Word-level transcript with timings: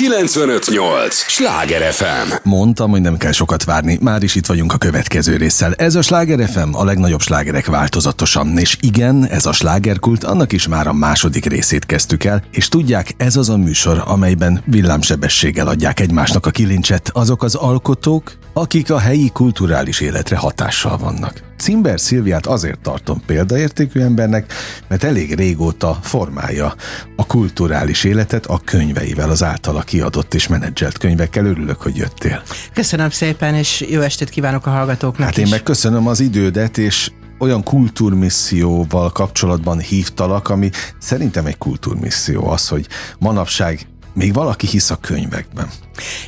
958! 0.00 1.14
Sláger 1.14 1.92
FM! 1.92 2.32
Mondtam, 2.42 2.90
hogy 2.90 3.00
nem 3.00 3.16
kell 3.16 3.32
sokat 3.32 3.64
várni, 3.64 3.98
már 4.00 4.22
is 4.22 4.34
itt 4.34 4.46
vagyunk 4.46 4.72
a 4.72 4.78
következő 4.78 5.36
résszel. 5.36 5.74
Ez 5.74 5.94
a 5.94 6.02
Sláger 6.02 6.48
FM, 6.48 6.74
a 6.74 6.84
legnagyobb 6.84 7.20
slágerek 7.20 7.66
változatosan. 7.66 8.58
És 8.58 8.76
igen, 8.80 9.26
ez 9.26 9.46
a 9.46 9.52
slágerkult, 9.52 10.24
annak 10.24 10.52
is 10.52 10.68
már 10.68 10.86
a 10.86 10.92
második 10.92 11.44
részét 11.44 11.86
kezdtük 11.86 12.24
el, 12.24 12.42
és 12.50 12.68
tudják, 12.68 13.14
ez 13.16 13.36
az 13.36 13.48
a 13.48 13.56
műsor, 13.56 14.02
amelyben 14.06 14.62
villámsebességgel 14.66 15.66
adják 15.68 16.00
egymásnak 16.00 16.46
a 16.46 16.50
kilincset 16.50 17.10
azok 17.12 17.42
az 17.42 17.54
alkotók, 17.54 18.32
akik 18.52 18.90
a 18.90 18.98
helyi 18.98 19.30
kulturális 19.32 20.00
életre 20.00 20.36
hatással 20.36 20.98
vannak. 20.98 21.48
Cimber 21.60 22.00
Szilviát 22.00 22.46
azért 22.46 22.78
tartom 22.78 23.22
példaértékű 23.26 24.00
embernek, 24.00 24.52
mert 24.88 25.04
elég 25.04 25.34
régóta 25.34 25.98
formálja 26.02 26.74
a 27.16 27.26
kulturális 27.26 28.04
életet 28.04 28.46
a 28.46 28.60
könyveivel, 28.64 29.30
az 29.30 29.42
általa 29.42 29.82
kiadott 29.90 30.34
és 30.34 30.48
menedzselt 30.48 30.98
könyvekkel. 30.98 31.44
Örülök, 31.46 31.82
hogy 31.82 31.96
jöttél. 31.96 32.42
Köszönöm 32.72 33.10
szépen, 33.10 33.54
és 33.54 33.84
jó 33.90 34.00
estét 34.00 34.30
kívánok 34.30 34.66
a 34.66 34.70
hallgatóknak 34.70 35.26
Hát 35.26 35.38
én 35.38 35.44
is. 35.44 35.50
meg 35.50 35.62
köszönöm 35.62 36.06
az 36.06 36.20
idődet, 36.20 36.78
és 36.78 37.10
olyan 37.38 37.62
kultúrmisszióval 37.62 39.10
kapcsolatban 39.12 39.78
hívtalak, 39.78 40.48
ami 40.48 40.70
szerintem 40.98 41.46
egy 41.46 41.58
kultúrmisszió 41.58 42.48
az, 42.50 42.68
hogy 42.68 42.86
manapság 43.18 43.86
még 44.14 44.32
valaki 44.32 44.66
hisz 44.66 44.90
a 44.90 44.96
könyvekben. 44.96 45.68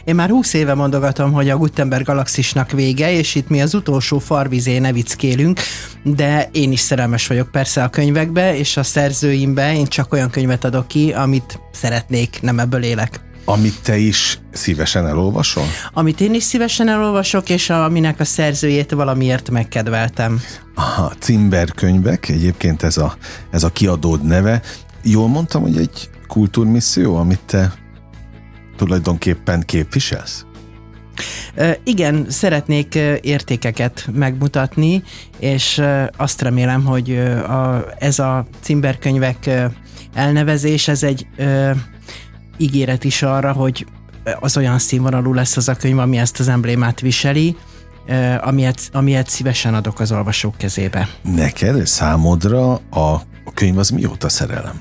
Én 0.04 0.14
már 0.14 0.28
húsz 0.28 0.52
éve 0.52 0.74
mondogatom, 0.74 1.32
hogy 1.32 1.50
a 1.50 1.56
Gutenberg 1.56 2.04
galaxisnak 2.04 2.70
vége, 2.70 3.12
és 3.12 3.34
itt 3.34 3.48
mi 3.48 3.62
az 3.62 3.74
utolsó 3.74 4.18
farvizé 4.18 4.78
nevickélünk, 4.78 5.60
de 6.02 6.48
én 6.52 6.72
is 6.72 6.80
szerelmes 6.80 7.26
vagyok 7.26 7.50
persze 7.50 7.82
a 7.82 7.88
könyvekbe, 7.88 8.56
és 8.56 8.76
a 8.76 8.82
szerzőimbe 8.82 9.74
én 9.74 9.86
csak 9.86 10.12
olyan 10.12 10.30
könyvet 10.30 10.64
adok 10.64 10.88
ki, 10.88 11.12
amit 11.12 11.60
szeretnék, 11.72 12.38
nem 12.40 12.58
ebből 12.58 12.82
élek. 12.82 13.20
Amit 13.44 13.82
te 13.82 13.96
is 13.96 14.38
szívesen 14.52 15.06
elolvasol? 15.06 15.64
Amit 15.92 16.20
én 16.20 16.34
is 16.34 16.42
szívesen 16.42 16.88
elolvasok, 16.88 17.48
és 17.48 17.70
aminek 17.70 18.20
a 18.20 18.24
szerzőjét 18.24 18.90
valamiért 18.90 19.50
megkedveltem. 19.50 20.40
Aha, 20.74 21.12
Cimber 21.18 21.72
könyvek, 21.72 22.28
egyébként 22.28 22.82
ez 22.82 22.96
a, 22.96 23.16
ez 23.50 23.62
a 23.62 23.70
kiadód 23.70 24.24
neve. 24.24 24.62
Jól 25.02 25.28
mondtam, 25.28 25.62
hogy 25.62 25.76
egy 25.76 26.10
kultúrmisszió, 26.26 27.16
amit 27.16 27.40
te 27.46 27.72
tulajdonképpen 28.76 29.60
képviselsz? 29.60 30.44
Igen, 31.84 32.26
szeretnék 32.28 32.94
értékeket 33.20 34.08
megmutatni, 34.12 35.02
és 35.38 35.82
azt 36.16 36.42
remélem, 36.42 36.84
hogy 36.84 37.16
a, 37.16 37.84
ez 37.98 38.18
a 38.18 38.46
cimberkönyvek 38.60 39.46
ö, 39.46 39.64
elnevezés, 40.14 40.88
ez 40.88 41.02
egy 41.02 41.26
ígéret 42.62 43.04
is 43.04 43.22
arra, 43.22 43.52
hogy 43.52 43.86
az 44.40 44.56
olyan 44.56 44.78
színvonalú 44.78 45.32
lesz 45.32 45.56
az 45.56 45.68
a 45.68 45.74
könyv, 45.74 45.98
ami 45.98 46.18
ezt 46.18 46.40
az 46.40 46.48
emblémát 46.48 47.00
viseli, 47.00 47.56
ö, 48.06 48.34
amilyet, 48.40 48.80
amilyet 48.92 49.28
szívesen 49.28 49.74
adok 49.74 50.00
az 50.00 50.12
olvasók 50.12 50.56
kezébe. 50.56 51.08
Neked, 51.22 51.86
számodra 51.86 52.72
a, 52.72 53.00
a 53.44 53.52
könyv 53.54 53.78
az 53.78 53.90
mióta 53.90 54.28
szerelem? 54.28 54.80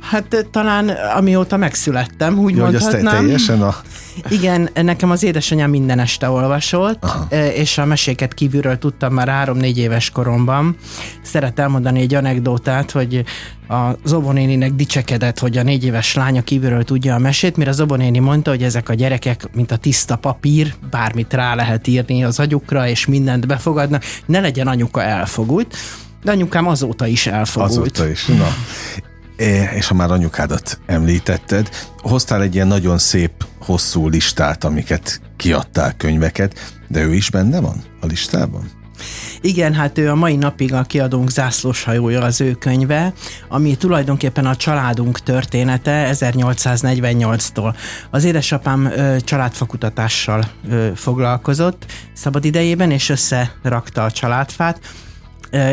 Hát 0.00 0.34
ö, 0.34 0.40
talán 0.50 0.88
amióta 0.88 1.56
megszülettem, 1.56 2.38
úgy 2.38 2.56
Ja, 2.56 2.64
hogy 2.64 2.74
azt 2.74 2.84
te, 2.88 2.92
mondhatnám. 2.92 3.22
teljesen 3.22 3.62
a... 3.62 3.76
Igen, 4.28 4.68
nekem 4.74 5.10
az 5.10 5.22
édesanyám 5.22 5.70
minden 5.70 5.98
este 5.98 6.28
olvasott, 6.28 7.04
Aha. 7.04 7.26
és 7.34 7.78
a 7.78 7.84
meséket 7.84 8.34
kívülről 8.34 8.78
tudtam 8.78 9.12
már 9.12 9.28
három-négy 9.28 9.78
éves 9.78 10.10
koromban. 10.10 10.76
Szeret 11.22 11.58
elmondani 11.58 12.00
egy 12.00 12.14
anekdótát, 12.14 12.90
hogy 12.90 13.24
a 13.68 13.90
Zobonéninek 14.04 14.72
dicsekedett, 14.72 15.38
hogy 15.38 15.56
a 15.56 15.62
négy 15.62 15.84
éves 15.84 16.14
lánya 16.14 16.42
kívülről 16.42 16.84
tudja 16.84 17.14
a 17.14 17.18
mesét, 17.18 17.56
mire 17.56 17.72
Zobonéni 17.72 18.18
mondta, 18.18 18.50
hogy 18.50 18.62
ezek 18.62 18.88
a 18.88 18.94
gyerekek, 18.94 19.48
mint 19.52 19.70
a 19.70 19.76
tiszta 19.76 20.16
papír, 20.16 20.74
bármit 20.90 21.32
rá 21.32 21.54
lehet 21.54 21.86
írni 21.86 22.24
az 22.24 22.38
agyukra, 22.38 22.88
és 22.88 23.06
mindent 23.06 23.46
befogadnak, 23.46 24.04
ne 24.26 24.40
legyen 24.40 24.66
anyuka 24.66 25.02
elfogult. 25.02 25.76
De 26.22 26.30
anyukám 26.30 26.66
azóta 26.66 27.06
is 27.06 27.26
elfogult. 27.26 27.70
Azóta 27.70 28.08
is. 28.08 28.26
Na. 28.26 28.46
É, 29.42 29.68
és 29.74 29.86
ha 29.86 29.94
már 29.94 30.10
anyukádat 30.10 30.80
említetted, 30.86 31.68
hoztál 31.98 32.42
egy 32.42 32.54
ilyen 32.54 32.66
nagyon 32.66 32.98
szép, 32.98 33.32
hosszú 33.60 34.08
listát, 34.08 34.64
amiket 34.64 35.20
kiadtál 35.36 35.96
könyveket, 35.96 36.74
de 36.88 37.02
ő 37.02 37.14
is 37.14 37.30
benne 37.30 37.60
van 37.60 37.82
a 38.00 38.06
listában? 38.06 38.70
Igen, 39.40 39.74
hát 39.74 39.98
ő 39.98 40.10
a 40.10 40.14
mai 40.14 40.36
napig 40.36 40.74
a 40.74 40.82
kiadónk 40.82 41.30
zászlós 41.30 41.82
hajója 41.82 42.22
az 42.22 42.40
ő 42.40 42.52
könyve, 42.52 43.12
ami 43.48 43.76
tulajdonképpen 43.76 44.46
a 44.46 44.56
családunk 44.56 45.20
története 45.20 46.10
1848-tól. 46.12 47.74
Az 48.10 48.24
édesapám 48.24 48.84
ö, 48.84 49.16
családfakutatással 49.20 50.44
ö, 50.68 50.88
foglalkozott 50.94 51.86
szabad 52.12 52.44
idejében, 52.44 52.90
és 52.90 53.08
összerakta 53.08 54.04
a 54.04 54.10
családfát. 54.10 54.80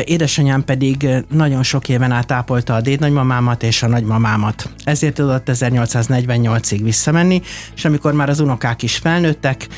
Édesanyám 0.04 0.64
pedig 0.64 1.08
nagyon 1.28 1.62
sok 1.62 1.88
éven 1.88 2.12
át 2.12 2.32
ápolta 2.32 2.74
a 2.74 2.80
dédnagymamámat 2.80 3.62
és 3.62 3.82
a 3.82 3.86
nagymamámat. 3.86 4.72
Ezért 4.84 5.14
tudott 5.14 5.48
1848-ig 5.52 6.80
visszamenni, 6.82 7.42
és 7.74 7.84
amikor 7.84 8.12
már 8.12 8.28
az 8.28 8.40
unokák 8.40 8.82
is 8.82 8.96
felnőttek, 8.96 9.68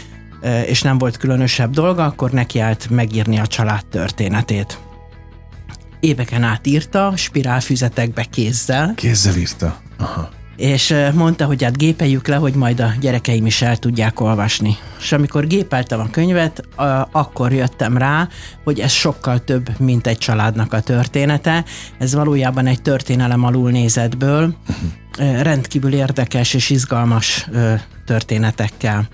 és 0.67 0.83
nem 0.83 0.99
volt 0.99 1.17
különösebb 1.17 1.71
dolga, 1.71 2.05
akkor 2.05 2.31
nekiállt 2.31 2.91
megírni 2.91 3.39
a 3.39 3.47
család 3.47 3.87
történetét. 3.87 4.79
Éveken 6.01 6.43
át 6.43 6.67
írta, 6.67 7.13
spirálfüzetekbe 7.17 8.25
kézzel, 8.25 8.93
Kézzel 8.95 9.37
írta. 9.37 9.81
Aha. 9.99 10.29
És 10.63 10.95
mondta, 11.15 11.45
hogy 11.45 11.63
hát 11.63 11.77
gépeljük 11.77 12.27
le, 12.27 12.37
hogy 12.37 12.55
majd 12.55 12.81
a 12.81 12.93
gyerekeim 13.01 13.47
is 13.47 13.63
el 13.63 13.77
tudják 13.77 14.21
olvasni. 14.21 14.77
És 14.99 15.13
amikor 15.13 15.47
gépeltem 15.47 16.01
a 16.01 16.11
könyvet, 16.11 16.63
akkor 17.13 17.53
jöttem 17.53 17.99
rá, 17.99 18.29
hogy 18.65 18.81
ez 18.81 18.93
sokkal 18.93 19.45
több, 19.45 19.69
mint 19.79 20.07
egy 20.07 20.19
családnak 20.19 20.73
a 20.73 20.81
története. 20.81 21.65
Ez 21.99 22.15
valójában 22.15 22.67
egy 22.67 22.83
történelem 22.83 23.45
alulnézetből, 23.45 24.55
ö, 25.19 25.43
rendkívül 25.43 25.93
érdekes 25.93 26.55
és 26.55 26.71
izgalmas 26.71 27.49
történetekkel. 28.07 29.09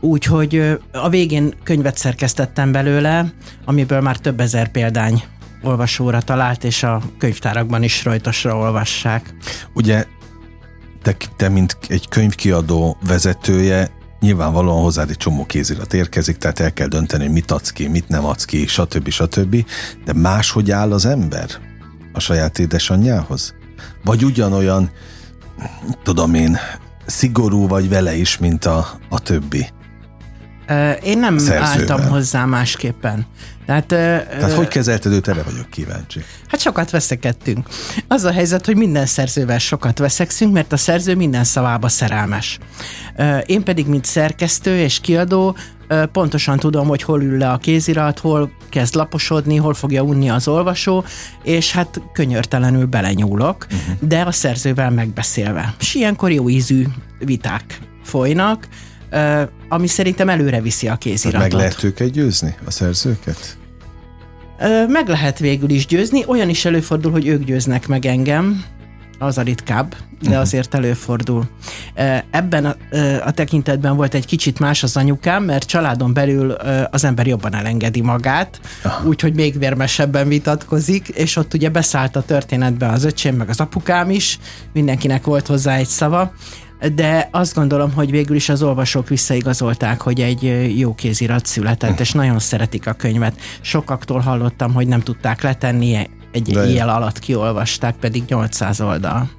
Úgyhogy 0.00 0.78
a 0.92 1.08
végén 1.08 1.54
könyvet 1.62 1.96
szerkesztettem 1.96 2.72
belőle, 2.72 3.32
amiből 3.64 4.00
már 4.00 4.16
több 4.16 4.40
ezer 4.40 4.70
példány 4.70 5.22
olvasóra 5.62 6.20
talált, 6.20 6.64
és 6.64 6.82
a 6.82 7.02
könyvtárakban 7.18 7.82
is 7.82 8.04
rajtosra 8.04 8.56
olvassák. 8.56 9.34
Ugye 9.74 10.06
te, 11.02 11.16
te, 11.36 11.48
mint 11.48 11.76
egy 11.88 12.08
könyvkiadó 12.08 12.96
vezetője, 13.06 13.90
nyilvánvalóan 14.20 14.82
hozzád 14.82 15.10
egy 15.10 15.16
csomó 15.16 15.46
kézirat 15.46 15.94
érkezik, 15.94 16.36
tehát 16.36 16.60
el 16.60 16.72
kell 16.72 16.86
dönteni, 16.86 17.24
hogy 17.24 17.32
mit 17.32 17.50
adsz 17.50 17.70
ki, 17.70 17.88
mit 17.88 18.08
nem 18.08 18.24
adsz 18.24 18.44
ki, 18.44 18.66
stb. 18.66 19.08
stb. 19.08 19.64
De 20.04 20.12
máshogy 20.12 20.70
áll 20.70 20.92
az 20.92 21.06
ember 21.06 21.50
a 22.12 22.20
saját 22.20 22.58
édesanyjához? 22.58 23.54
Vagy 24.04 24.24
ugyanolyan, 24.24 24.90
tudom 26.02 26.34
én, 26.34 26.58
szigorú 27.06 27.68
vagy 27.68 27.88
vele 27.88 28.14
is, 28.14 28.38
mint 28.38 28.64
a, 28.64 28.86
a 29.08 29.20
többi? 29.20 29.66
Én 31.02 31.18
nem 31.18 31.38
Szerzővel. 31.38 31.62
álltam 31.62 32.08
hozzá 32.08 32.44
másképpen. 32.44 33.26
Tehát, 33.66 33.86
Tehát 33.86 34.50
ö, 34.50 34.54
hogy 34.54 34.68
kezelted 34.68 35.12
őt, 35.12 35.28
erre 35.28 35.42
vagyok 35.42 35.70
kíváncsi. 35.70 36.20
hát 36.48 36.60
sokat 36.60 36.90
veszekedtünk. 36.90 37.68
Az 38.08 38.24
a 38.24 38.32
helyzet, 38.32 38.66
hogy 38.66 38.76
minden 38.76 39.06
szerzővel 39.06 39.58
sokat 39.58 39.98
veszekszünk, 39.98 40.52
mert 40.52 40.72
a 40.72 40.76
szerző 40.76 41.14
minden 41.16 41.44
szavába 41.44 41.88
szerelmes. 41.88 42.58
Én 43.46 43.62
pedig, 43.62 43.86
mint 43.86 44.04
szerkesztő 44.04 44.78
és 44.78 45.00
kiadó, 45.00 45.56
pontosan 46.12 46.58
tudom, 46.58 46.88
hogy 46.88 47.02
hol 47.02 47.22
ül 47.22 47.38
le 47.38 47.50
a 47.50 47.56
kézirat, 47.58 48.18
hol 48.18 48.50
kezd 48.68 48.94
laposodni, 48.94 49.56
hol 49.56 49.74
fogja 49.74 50.02
unni 50.02 50.30
az 50.30 50.48
olvasó, 50.48 51.04
és 51.42 51.72
hát 51.72 52.00
könyörtelenül 52.12 52.86
belenyúlok, 52.86 53.66
uh-huh. 53.70 54.08
de 54.08 54.20
a 54.20 54.32
szerzővel 54.32 54.90
megbeszélve. 54.90 55.74
És 55.80 55.94
ilyenkor 55.94 56.30
jó 56.32 56.48
ízű 56.48 56.86
viták 57.18 57.78
folynak, 58.04 58.68
ami 59.68 59.86
szerintem 59.86 60.28
előre 60.28 60.60
viszi 60.60 60.88
a 60.88 60.96
kéziratot. 60.96 61.50
meg 61.50 61.60
lehet 61.60 61.84
őket 61.84 62.10
győzni, 62.10 62.54
a 62.64 62.70
szerzőket? 62.70 63.56
Meg 64.88 65.08
lehet 65.08 65.38
végül 65.38 65.70
is 65.70 65.86
győzni, 65.86 66.24
olyan 66.26 66.48
is 66.48 66.64
előfordul, 66.64 67.12
hogy 67.12 67.26
ők 67.26 67.44
győznek 67.44 67.88
meg 67.88 68.06
engem, 68.06 68.64
az 69.22 69.38
a 69.38 69.42
ritkább, 69.42 69.94
de 70.20 70.38
azért 70.38 70.74
előfordul. 70.74 71.48
Ebben 72.30 72.64
a, 72.64 72.76
a 73.24 73.30
tekintetben 73.30 73.96
volt 73.96 74.14
egy 74.14 74.26
kicsit 74.26 74.58
más 74.58 74.82
az 74.82 74.96
anyukám, 74.96 75.44
mert 75.44 75.66
családon 75.66 76.12
belül 76.12 76.50
az 76.90 77.04
ember 77.04 77.26
jobban 77.26 77.54
elengedi 77.54 78.00
magát, 78.00 78.60
úgyhogy 79.04 79.34
még 79.34 79.58
vérmesebben 79.58 80.28
vitatkozik, 80.28 81.08
és 81.08 81.36
ott 81.36 81.54
ugye 81.54 81.68
beszállt 81.68 82.16
a 82.16 82.22
történetbe 82.22 82.88
az 82.88 83.04
öcsém, 83.04 83.36
meg 83.36 83.48
az 83.48 83.60
apukám 83.60 84.10
is, 84.10 84.38
mindenkinek 84.72 85.24
volt 85.24 85.46
hozzá 85.46 85.76
egy 85.76 85.86
szava, 85.86 86.32
de 86.94 87.28
azt 87.30 87.54
gondolom, 87.54 87.92
hogy 87.92 88.10
végül 88.10 88.36
is 88.36 88.48
az 88.48 88.62
olvasók 88.62 89.08
visszaigazolták, 89.08 90.00
hogy 90.00 90.20
egy 90.20 90.72
jó 90.78 90.94
kézirat 90.94 91.46
született, 91.46 92.00
és 92.00 92.12
nagyon 92.12 92.38
szeretik 92.38 92.86
a 92.86 92.92
könyvet. 92.92 93.40
Sokaktól 93.60 94.20
hallottam, 94.20 94.72
hogy 94.72 94.86
nem 94.88 95.00
tudták 95.00 95.42
letenni, 95.42 96.08
egy 96.32 96.42
De 96.42 96.60
jó. 96.62 96.68
éjjel 96.68 96.88
alatt 96.88 97.18
kiolvasták, 97.18 97.96
pedig 97.96 98.22
800 98.28 98.80
oldal. 98.80 99.30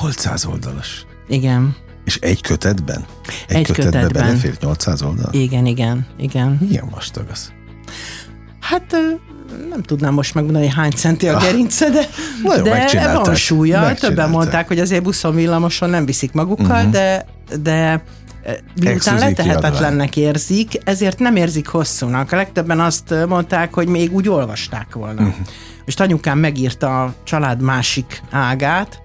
800 0.00 0.44
oldalas. 0.44 1.06
Igen. 1.28 1.76
És 2.04 2.16
egy 2.16 2.40
kötetben? 2.40 3.04
Egy, 3.48 3.56
egy 3.56 3.66
kötetben, 3.66 3.92
kötetben 3.92 4.26
belefért 4.26 4.60
800 4.60 5.02
oldal? 5.02 5.32
Igen, 5.32 5.66
igen, 5.66 6.06
igen. 6.18 6.58
Milyen 6.68 6.88
vastag 6.90 7.26
az? 7.30 7.52
Hát 8.60 8.96
nem 9.68 9.82
tudnám 9.82 10.14
most 10.14 10.34
megmondani, 10.34 10.64
hogy 10.64 10.74
hány 10.74 10.90
centi 10.90 11.28
a 11.28 11.38
gerince, 11.38 11.90
de, 11.90 12.08
ah, 12.44 12.62
de 12.62 13.12
van 13.24 13.34
súlya. 13.34 13.94
Többen 13.94 14.30
mondták, 14.30 14.68
hogy 14.68 14.78
azért 14.78 15.02
buszon 15.02 15.34
villamoson 15.34 15.90
nem 15.90 16.04
viszik 16.04 16.32
magukkal, 16.32 16.76
uh-huh. 16.76 16.90
de, 16.90 17.26
de 17.62 18.02
miután 18.80 19.18
letehetetlennek 19.18 20.16
érzik, 20.16 20.80
ezért 20.84 21.18
nem 21.18 21.36
érzik 21.36 21.66
hosszúnak. 21.66 22.32
A 22.32 22.36
legtöbben 22.36 22.80
azt 22.80 23.14
mondták, 23.28 23.74
hogy 23.74 23.88
még 23.88 24.12
úgy 24.12 24.28
olvasták 24.28 24.94
volna. 24.94 25.20
Uh-huh. 25.22 25.46
Most 25.84 26.00
anyukám 26.00 26.38
megírta 26.38 27.02
a 27.02 27.14
család 27.24 27.62
másik 27.62 28.22
ágát, 28.30 29.02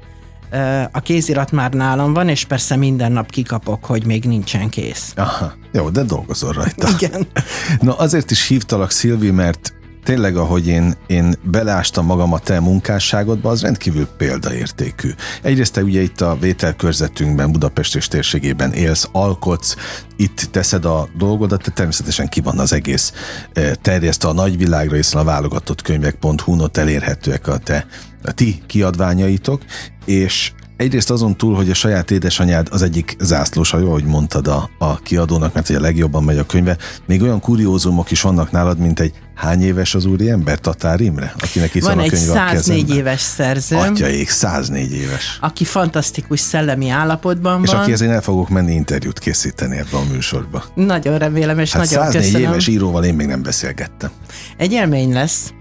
a 0.92 1.00
kézirat 1.00 1.52
már 1.52 1.72
nálam 1.72 2.14
van, 2.14 2.30
és 2.30 2.46
persze 2.46 2.76
minden 2.76 3.12
nap 3.12 3.30
kikapok, 3.30 3.86
hogy 3.86 4.06
még 4.06 4.24
nincsen 4.24 4.70
kész. 4.70 5.14
Aha, 5.16 5.54
jó, 5.72 5.90
de 5.90 6.04
dolgozol 6.04 6.52
rajta. 6.52 6.90
Igen. 6.90 7.28
Na 7.82 7.98
azért 7.98 8.32
is 8.32 8.48
hívtalak, 8.48 8.92
Szilvi, 8.92 9.32
mert 9.32 9.74
tényleg, 10.06 10.38
ahogy 10.38 10.68
én, 10.68 10.94
én 11.08 11.36
beleástam 11.44 12.06
magam 12.06 12.34
a 12.34 12.40
te 12.40 12.60
munkásságodba, 12.60 13.50
az 13.50 13.62
rendkívül 13.62 14.08
példaértékű. 14.18 15.10
Egyrészt 15.42 15.74
te 15.74 15.84
ugye 15.84 16.02
itt 16.02 16.22
a 16.22 16.38
vételkörzetünkben, 16.40 17.52
Budapest 17.52 17.96
és 17.96 18.08
térségében 18.08 18.74
élsz, 18.74 19.10
alkotsz, 19.12 19.76
itt 20.18 20.48
teszed 20.52 20.86
a 20.86 21.08
dolgodat, 21.18 21.62
te 21.62 21.72
természetesen 21.72 22.28
ki 22.28 22.42
van 22.42 22.60
az 22.60 22.74
egész 22.74 23.14
e, 23.54 23.76
terjeszt 23.76 24.24
a 24.24 24.34
nagyvilágra, 24.34 24.96
hiszen 24.96 25.22
a 25.22 25.24
válogatott 25.24 25.82
könyvek.hu-n 25.82 26.62
ott 26.62 26.78
elérhetőek 26.78 27.48
a 27.48 27.58
te 27.58 27.86
a 28.24 28.32
ti 28.32 28.62
kiadványaitok, 28.68 29.62
és 30.06 30.52
Egyrészt 30.78 31.12
azon 31.12 31.38
túl, 31.38 31.56
hogy 31.56 31.70
a 31.70 31.74
saját 31.74 32.12
édesanyád 32.12 32.68
az 32.72 32.82
egyik 32.82 33.16
zászlós 33.20 33.70
hajó, 33.70 33.88
ahogy 33.88 34.04
mondtad 34.04 34.48
a, 34.48 34.70
a 34.78 34.98
kiadónak, 34.98 35.54
mert 35.54 35.68
hogy 35.68 35.76
a 35.76 35.80
legjobban 35.80 36.24
megy 36.24 36.38
a 36.38 36.46
könyve, 36.46 36.78
még 37.06 37.22
olyan 37.22 37.40
kuriózumok 37.40 38.12
is 38.12 38.22
vannak 38.22 38.52
nálad, 38.52 38.78
mint 38.78 39.00
egy 39.00 39.14
hány 39.36 39.64
éves 39.64 39.96
az 39.96 40.06
úriember, 40.06 40.60
Tatár 40.60 41.02
Imre, 41.02 41.34
akinek 41.38 41.76
itt 41.76 41.84
van, 41.84 41.96
van 41.96 42.06
a 42.06 42.10
könyve 42.10 42.34
Van 42.34 42.48
egy 42.48 42.58
104 42.58 42.96
éves 42.96 43.22
szerző. 43.22 43.76
Atyaik, 43.76 44.30
104 44.30 44.92
éves. 44.94 45.38
Aki 45.42 45.64
fantasztikus 45.64 46.40
szellemi 46.40 46.90
állapotban 46.90 47.62
és 47.64 47.70
van. 47.70 47.78
És 47.78 47.82
aki 47.82 47.92
ezért 47.92 48.12
el 48.12 48.22
fogok 48.22 48.50
menni 48.50 48.74
interjút 48.74 49.20
készíteni 49.20 49.78
ebbe 49.78 49.98
a 49.98 50.04
műsorba. 50.12 50.64
Nagyon 50.76 51.18
remélem, 51.18 51.60
és 51.60 51.72
hát 51.72 51.90
nagyon 51.90 52.04
104 52.06 52.22
köszönöm. 52.22 52.52
éves 52.52 52.68
íróval 52.68 53.04
én 53.04 53.14
még 53.14 53.28
nem 53.28 53.42
beszélgettem. 53.42 54.12
Egy 54.58 54.72
élmény 54.72 55.14
lesz. 55.14 55.54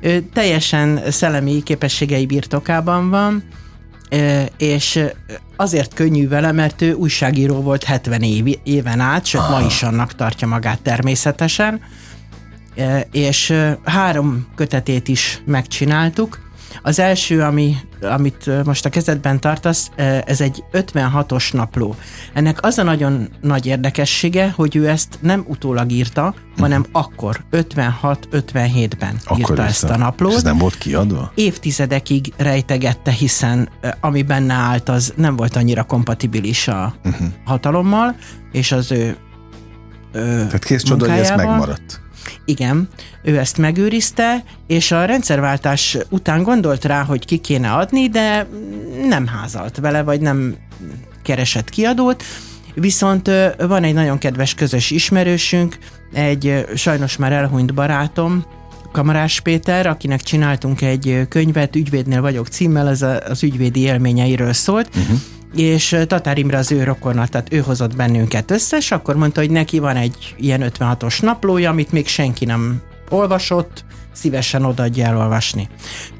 Ő 0.00 0.28
teljesen 0.34 1.00
szellemi 1.10 1.62
képességei 1.62 2.26
birtokában 2.26 3.10
van, 3.10 3.42
és 4.58 5.00
azért 5.56 5.94
könnyű 5.94 6.28
vele, 6.28 6.52
mert 6.52 6.82
ő 6.82 6.92
újságíró 6.92 7.60
volt 7.60 7.84
70 7.84 8.22
év, 8.22 8.58
éven 8.62 9.00
át, 9.00 9.24
sőt 9.24 9.48
ma 9.48 9.60
is 9.60 9.82
annak 9.82 10.14
tartja 10.14 10.48
magát 10.48 10.80
természetesen, 10.80 11.80
és 13.10 13.54
három 13.84 14.46
kötetét 14.54 15.08
is 15.08 15.42
megcsináltuk, 15.44 16.45
az 16.82 16.98
első, 16.98 17.42
ami, 17.42 17.76
amit 18.02 18.64
most 18.64 18.84
a 18.84 18.88
kezedben 18.88 19.40
tartasz, 19.40 19.90
ez 20.24 20.40
egy 20.40 20.64
56-os 20.72 21.52
napló. 21.52 21.94
Ennek 22.32 22.64
az 22.64 22.78
a 22.78 22.82
nagyon 22.82 23.28
nagy 23.40 23.66
érdekessége, 23.66 24.52
hogy 24.56 24.76
ő 24.76 24.88
ezt 24.88 25.18
nem 25.20 25.44
utólag 25.48 25.90
írta, 25.90 26.34
hanem 26.58 26.80
uh-huh. 26.80 27.04
akkor, 27.04 27.44
56-57-ben 27.52 29.20
írta 29.36 29.64
ezt 29.64 29.84
a 29.84 29.96
naplót. 29.96 30.34
Ez 30.34 30.42
nem 30.42 30.58
volt 30.58 30.78
kiadva? 30.78 31.32
Évtizedekig 31.34 32.32
rejtegette, 32.36 33.10
hiszen 33.10 33.68
ami 34.00 34.22
benne 34.22 34.54
állt, 34.54 34.88
az 34.88 35.12
nem 35.16 35.36
volt 35.36 35.56
annyira 35.56 35.82
kompatibilis 35.82 36.68
a 36.68 36.94
uh-huh. 37.04 37.26
hatalommal, 37.44 38.16
és 38.52 38.72
az 38.72 38.92
ő 38.92 39.16
Tehát 40.12 40.64
kész 40.64 40.82
csoda, 40.82 41.10
hogy 41.10 41.18
ez 41.18 41.30
megmaradt. 41.30 42.00
Igen, 42.44 42.88
ő 43.22 43.38
ezt 43.38 43.58
megőrizte, 43.58 44.44
és 44.66 44.92
a 44.92 45.04
rendszerváltás 45.04 45.98
után 46.08 46.42
gondolt 46.42 46.84
rá, 46.84 47.02
hogy 47.02 47.24
ki 47.24 47.36
kéne 47.38 47.72
adni, 47.72 48.08
de 48.08 48.46
nem 49.08 49.26
házalt 49.26 49.78
vele, 49.78 50.02
vagy 50.02 50.20
nem 50.20 50.56
keresett 51.22 51.68
kiadót, 51.68 52.24
Viszont 52.80 53.30
van 53.58 53.82
egy 53.82 53.94
nagyon 53.94 54.18
kedves 54.18 54.54
közös 54.54 54.90
ismerősünk, 54.90 55.78
egy 56.12 56.66
sajnos 56.74 57.16
már 57.16 57.32
elhunyt 57.32 57.74
barátom, 57.74 58.44
Kamarás 58.92 59.40
Péter, 59.40 59.86
akinek 59.86 60.22
csináltunk 60.22 60.82
egy 60.82 61.26
könyvet, 61.28 61.76
Ügyvédnél 61.76 62.20
vagyok 62.20 62.46
címmel, 62.46 62.88
ez 62.88 63.02
az 63.28 63.42
ügyvédi 63.42 63.80
élményeiről 63.80 64.52
szólt, 64.52 64.88
uh-huh 64.96 65.18
és 65.54 65.96
Tatár 66.06 66.38
Imre 66.38 66.58
az 66.58 66.72
ő 66.72 66.84
rokona, 66.84 67.26
tehát 67.26 67.52
ő 67.52 67.58
hozott 67.58 67.96
bennünket 67.96 68.50
össze, 68.50 68.76
és 68.76 68.90
akkor 68.92 69.16
mondta, 69.16 69.40
hogy 69.40 69.50
neki 69.50 69.78
van 69.78 69.96
egy 69.96 70.34
ilyen 70.38 70.62
56-os 70.64 71.22
naplója, 71.22 71.70
amit 71.70 71.92
még 71.92 72.06
senki 72.06 72.44
nem 72.44 72.82
olvasott, 73.10 73.84
szívesen 74.12 74.64
odaadja 74.64 75.06
elolvasni. 75.06 75.68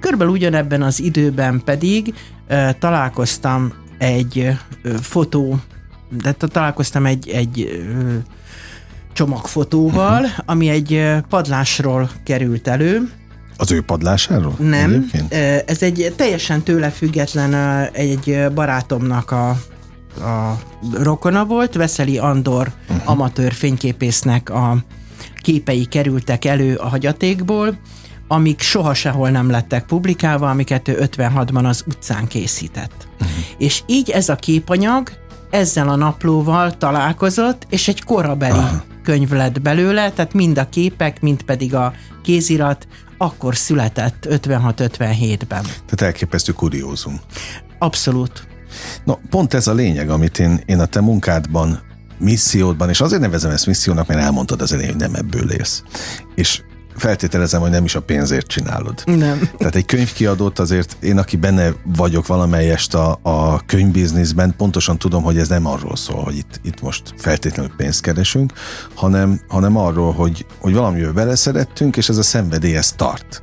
Körülbelül 0.01 0.33
ugyanebben 0.33 0.83
az 0.83 1.01
időben 1.01 1.63
pedig 1.65 2.15
uh, 2.49 2.71
találkoztam 2.79 3.73
egy 3.99 4.57
uh, 4.85 4.95
fotó, 4.95 5.59
de 6.23 6.33
találkoztam 6.33 7.07
egy, 7.07 7.29
egy 7.29 7.85
uh, 7.91 8.15
csomagfotóval, 9.13 10.23
uh-huh. 10.23 10.45
ami 10.45 10.69
egy 10.69 11.13
padlásról 11.29 12.11
került 12.25 12.69
elő, 12.69 13.11
az 13.57 13.71
ő 13.71 13.83
padlásáról? 13.83 14.55
Nem. 14.59 14.93
Egyébként? 14.93 15.35
Ez 15.67 15.83
egy 15.83 16.13
teljesen 16.17 16.63
tőle 16.63 16.91
független 16.91 17.55
egy 17.93 18.47
barátomnak 18.55 19.31
a, 19.31 19.49
a 20.21 20.59
rokona 20.93 21.45
volt, 21.45 21.75
Veszeli 21.75 22.19
Andor 22.19 22.73
uh-huh. 22.89 23.11
amatőr 23.11 23.53
fényképésznek 23.53 24.51
a 24.51 24.85
képei 25.43 25.85
kerültek 25.85 26.45
elő 26.45 26.75
a 26.75 26.89
hagyatékból, 26.89 27.79
amik 28.29 28.61
soha 28.61 28.95
sehol 28.95 29.31
nem 29.31 29.51
lettek 29.51 29.85
publikálva, 29.85 30.51
amiket 30.51 30.89
ő 30.89 31.09
56-ban 31.17 31.65
az 31.65 31.85
utcán 31.87 32.27
készített. 32.27 33.09
Uh-huh. 33.21 33.37
És 33.59 33.83
így 33.87 34.11
ez 34.11 34.29
a 34.29 34.35
képanyag 34.35 35.11
ezzel 35.51 35.89
a 35.89 35.97
naplóval 35.97 36.77
találkozott, 36.77 37.67
és 37.71 37.89
egy 37.89 38.05
korabeli 38.05 38.59
uh-huh. 38.59 38.81
könyv 39.03 39.31
lett 39.31 39.61
belőle, 39.61 40.11
tehát 40.11 40.33
mind 40.33 40.59
a 40.59 40.69
képek, 40.69 41.21
mind 41.21 41.43
pedig 41.43 41.75
a 41.75 41.93
kézirat 42.23 42.87
akkor 43.19 43.57
született 43.57 44.27
56-57-ben. 44.31 45.63
Tehát 45.63 46.01
elképesztő 46.01 46.53
kuriózum. 46.53 47.21
Abszolút. 47.79 48.47
No, 49.05 49.15
pont 49.31 49.55
ez 49.55 49.67
a 49.67 49.75
lényeg, 49.75 50.11
amit 50.11 50.39
én, 50.39 50.61
én 50.67 50.81
a 50.81 50.87
te 50.87 51.01
munkádban 51.01 51.81
missziódban, 52.19 52.89
és 52.89 53.01
azért 53.01 53.21
nevezem 53.21 53.51
ezt 53.51 53.67
missziónak, 53.67 54.07
mert 54.07 54.21
elmondtad 54.21 54.61
az 54.61 54.73
elején, 54.73 54.91
hogy 54.91 55.01
nem 55.01 55.15
ebből 55.15 55.51
élsz. 55.51 55.83
És 56.35 56.63
feltételezem, 56.97 57.61
hogy 57.61 57.71
nem 57.71 57.85
is 57.85 57.95
a 57.95 58.01
pénzért 58.01 58.47
csinálod. 58.47 59.03
Nem. 59.05 59.51
Tehát 59.59 59.75
egy 59.75 59.85
könyvkiadót 59.85 60.59
azért 60.59 60.97
én, 61.01 61.19
aki 61.19 61.37
benne 61.37 61.73
vagyok 61.97 62.27
valamelyest 62.27 62.95
a, 62.95 63.19
a 63.23 63.65
könyvbizniszben, 63.67 64.55
pontosan 64.57 64.99
tudom, 64.99 65.23
hogy 65.23 65.39
ez 65.39 65.49
nem 65.49 65.67
arról 65.67 65.97
szól, 65.97 66.23
hogy 66.23 66.37
itt, 66.37 66.61
itt 66.63 66.81
most 66.81 67.03
feltétlenül 67.17 67.73
pénzt 67.77 68.01
keresünk, 68.01 68.53
hanem, 68.95 69.41
hanem 69.49 69.77
arról, 69.77 70.13
hogy, 70.13 70.47
hogy 70.59 70.75
valamivel 70.75 71.13
beleszerettünk, 71.13 71.97
és 71.97 72.09
ez 72.09 72.17
a 72.17 72.23
szenvedély 72.23 72.77
ezt 72.77 72.97
tart. 72.97 73.43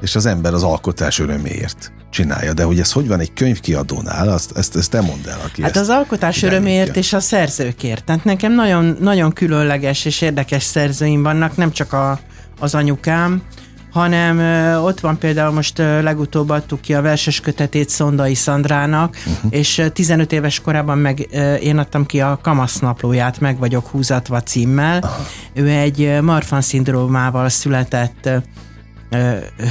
És 0.00 0.14
az 0.14 0.26
ember 0.26 0.54
az 0.54 0.62
alkotás 0.62 1.18
öröméért 1.18 1.92
csinálja, 2.14 2.52
de 2.52 2.62
hogy 2.62 2.80
ez 2.80 2.92
hogy 2.92 3.08
van 3.08 3.20
egy 3.20 3.32
könyvkiadónál, 3.32 4.28
azt, 4.28 4.56
ezt, 4.56 4.76
ezt 4.76 4.90
te 4.90 5.00
mondd 5.00 5.28
el, 5.28 5.40
aki 5.44 5.62
Hát 5.62 5.76
az 5.76 5.88
alkotás 5.88 6.42
öröméért 6.42 6.96
és 6.96 7.12
a 7.12 7.20
szerzőkért. 7.20 8.04
Tehát 8.04 8.24
nekem 8.24 8.54
nagyon, 8.54 8.96
nagyon 9.00 9.32
különleges 9.32 10.04
és 10.04 10.20
érdekes 10.20 10.62
szerzőim 10.62 11.22
vannak, 11.22 11.56
nem 11.56 11.72
csak 11.72 11.92
a, 11.92 12.20
az 12.58 12.74
anyukám, 12.74 13.42
hanem 13.90 14.38
ott 14.84 15.00
van 15.00 15.18
például 15.18 15.52
most 15.52 15.78
legutóbb 15.78 16.50
adtuk 16.50 16.80
ki 16.80 16.94
a 16.94 17.02
verses 17.02 17.40
kötetét 17.40 17.88
Szondai 17.88 18.34
Szandrának, 18.34 19.16
uh-huh. 19.26 19.52
és 19.52 19.78
ö, 19.78 19.88
15 19.88 20.32
éves 20.32 20.60
korában 20.60 20.98
meg 20.98 21.28
én 21.60 21.78
adtam 21.78 22.06
ki 22.06 22.20
a 22.20 22.38
Kamasz 22.42 22.78
naplóját, 22.78 23.40
meg 23.40 23.58
vagyok 23.58 23.86
húzatva 23.86 24.42
címmel. 24.42 24.98
Aha. 25.02 25.26
Ő 25.54 25.68
egy 25.68 26.18
Marfan 26.22 26.60
szindrómával 26.60 27.48
született 27.48 28.28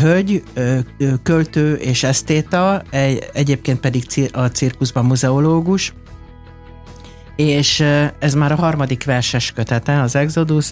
hölgy, 0.02 0.44
költő 1.24 1.74
és 1.74 2.04
esztéta, 2.04 2.82
egy, 2.90 3.30
egyébként 3.34 3.80
pedig 3.80 4.30
a 4.32 4.46
cirkuszban 4.46 5.06
muzeológus, 5.06 5.94
és 7.36 7.84
ez 8.20 8.34
már 8.34 8.52
a 8.52 8.56
harmadik 8.56 9.04
verses 9.04 9.52
kötete, 9.52 10.02
az 10.02 10.16
Exodus, 10.16 10.72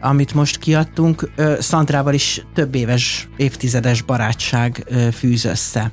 amit 0.00 0.34
most 0.34 0.58
kiadtunk, 0.58 1.30
Szandrával 1.58 2.14
is 2.14 2.46
több 2.54 2.74
éves, 2.74 3.28
évtizedes 3.36 4.02
barátság 4.02 4.84
fűz 5.12 5.44
össze. 5.44 5.90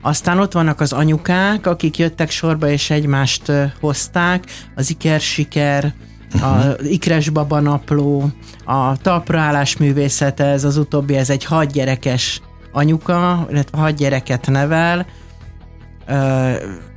Aztán 0.00 0.38
ott 0.38 0.52
vannak 0.52 0.80
az 0.80 0.92
anyukák, 0.92 1.66
akik 1.66 1.98
jöttek 1.98 2.30
sorba 2.30 2.68
és 2.70 2.90
egymást 2.90 3.52
hozták, 3.80 4.44
az 4.74 4.90
Iker 4.90 5.20
Siker, 5.20 5.94
a 6.32 6.82
Ikres 6.82 7.28
Baba 7.28 7.60
napló, 7.60 8.30
a 8.64 8.96
talpraállás 8.96 9.76
művészete, 9.76 10.44
ez 10.44 10.64
az 10.64 10.76
utóbbi, 10.76 11.16
ez 11.16 11.30
egy 11.30 11.44
hadgyerekes 11.44 12.40
anyuka, 12.72 13.46
illetve 13.50 13.78
hadgyereket 13.78 14.46
nevel, 14.46 15.06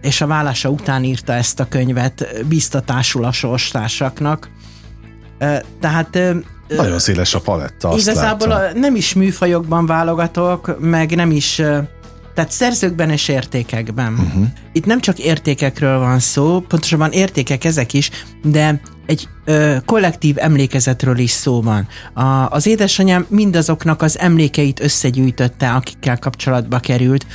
és 0.01 0.22
a 0.22 0.27
vállása 0.27 0.70
után 0.70 1.03
írta 1.03 1.34
ezt 1.34 1.60
a 1.60 1.67
könyvet 1.67 2.46
biztatásul 2.48 3.25
a 3.25 3.31
sorstársaknak. 3.31 4.50
Tehát 5.79 6.19
nagyon 6.67 7.00
széles 7.00 7.33
a 7.33 7.39
paletta, 7.39 7.89
azt 7.89 8.07
Igazából 8.07 8.51
a, 8.51 8.62
nem 8.74 8.95
is 8.95 9.13
műfajokban 9.13 9.86
válogatok, 9.86 10.77
meg 10.79 11.15
nem 11.15 11.31
is 11.31 11.62
tehát 12.33 12.51
szerzőkben 12.51 13.10
és 13.10 13.27
értékekben. 13.27 14.13
Uh-huh. 14.13 14.45
Itt 14.71 14.86
nem 14.86 15.00
csak 15.00 15.19
értékekről 15.19 16.00
van 16.00 16.19
szó, 16.19 16.60
pontosabban 16.60 17.12
értékek 17.12 17.63
ezek 17.63 17.93
is, 17.93 18.10
de 18.43 18.81
egy 19.05 19.27
ö, 19.45 19.75
kollektív 19.86 20.36
emlékezetről 20.38 21.17
is 21.17 21.31
szó 21.31 21.62
van. 21.62 21.88
A, 22.13 22.48
az 22.50 22.67
édesanyám 22.67 23.25
mindazoknak 23.29 24.01
az 24.01 24.19
emlékeit 24.19 24.79
összegyűjtötte, 24.79 25.69
akikkel 25.69 26.19
kapcsolatba 26.19 26.79
került, 26.79 27.25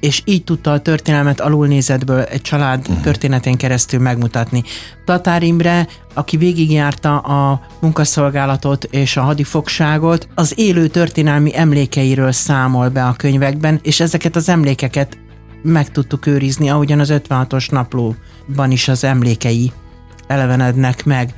és 0.00 0.22
így 0.24 0.44
tudta 0.44 0.72
a 0.72 0.80
történelmet 0.80 1.40
alulnézetből 1.40 2.20
egy 2.20 2.40
család 2.40 2.80
uh-huh. 2.80 3.00
történetén 3.00 3.56
keresztül 3.56 4.00
megmutatni. 4.00 4.62
Tatár 5.04 5.42
Imre, 5.42 5.86
aki 6.14 6.36
végigjárta 6.36 7.18
a 7.18 7.60
munkaszolgálatot 7.80 8.84
és 8.84 9.16
a 9.16 9.22
hadifogságot, 9.22 10.28
az 10.34 10.52
élő 10.56 10.86
történelmi 10.86 11.56
emlékeiről 11.56 12.32
számol 12.32 12.88
be 12.88 13.04
a 13.04 13.14
könyvekben, 13.16 13.80
és 13.82 14.00
ezeket 14.00 14.36
az 14.36 14.48
emlékeket 14.48 15.18
meg 15.62 15.90
tudtuk 15.90 16.26
őrizni, 16.26 16.70
ahogyan 16.70 17.00
az 17.00 17.12
56-os 17.12 17.70
naplóban 17.70 18.70
is 18.70 18.88
az 18.88 19.04
emlékei 19.04 19.72
elevenednek 20.26 21.04
meg. 21.04 21.34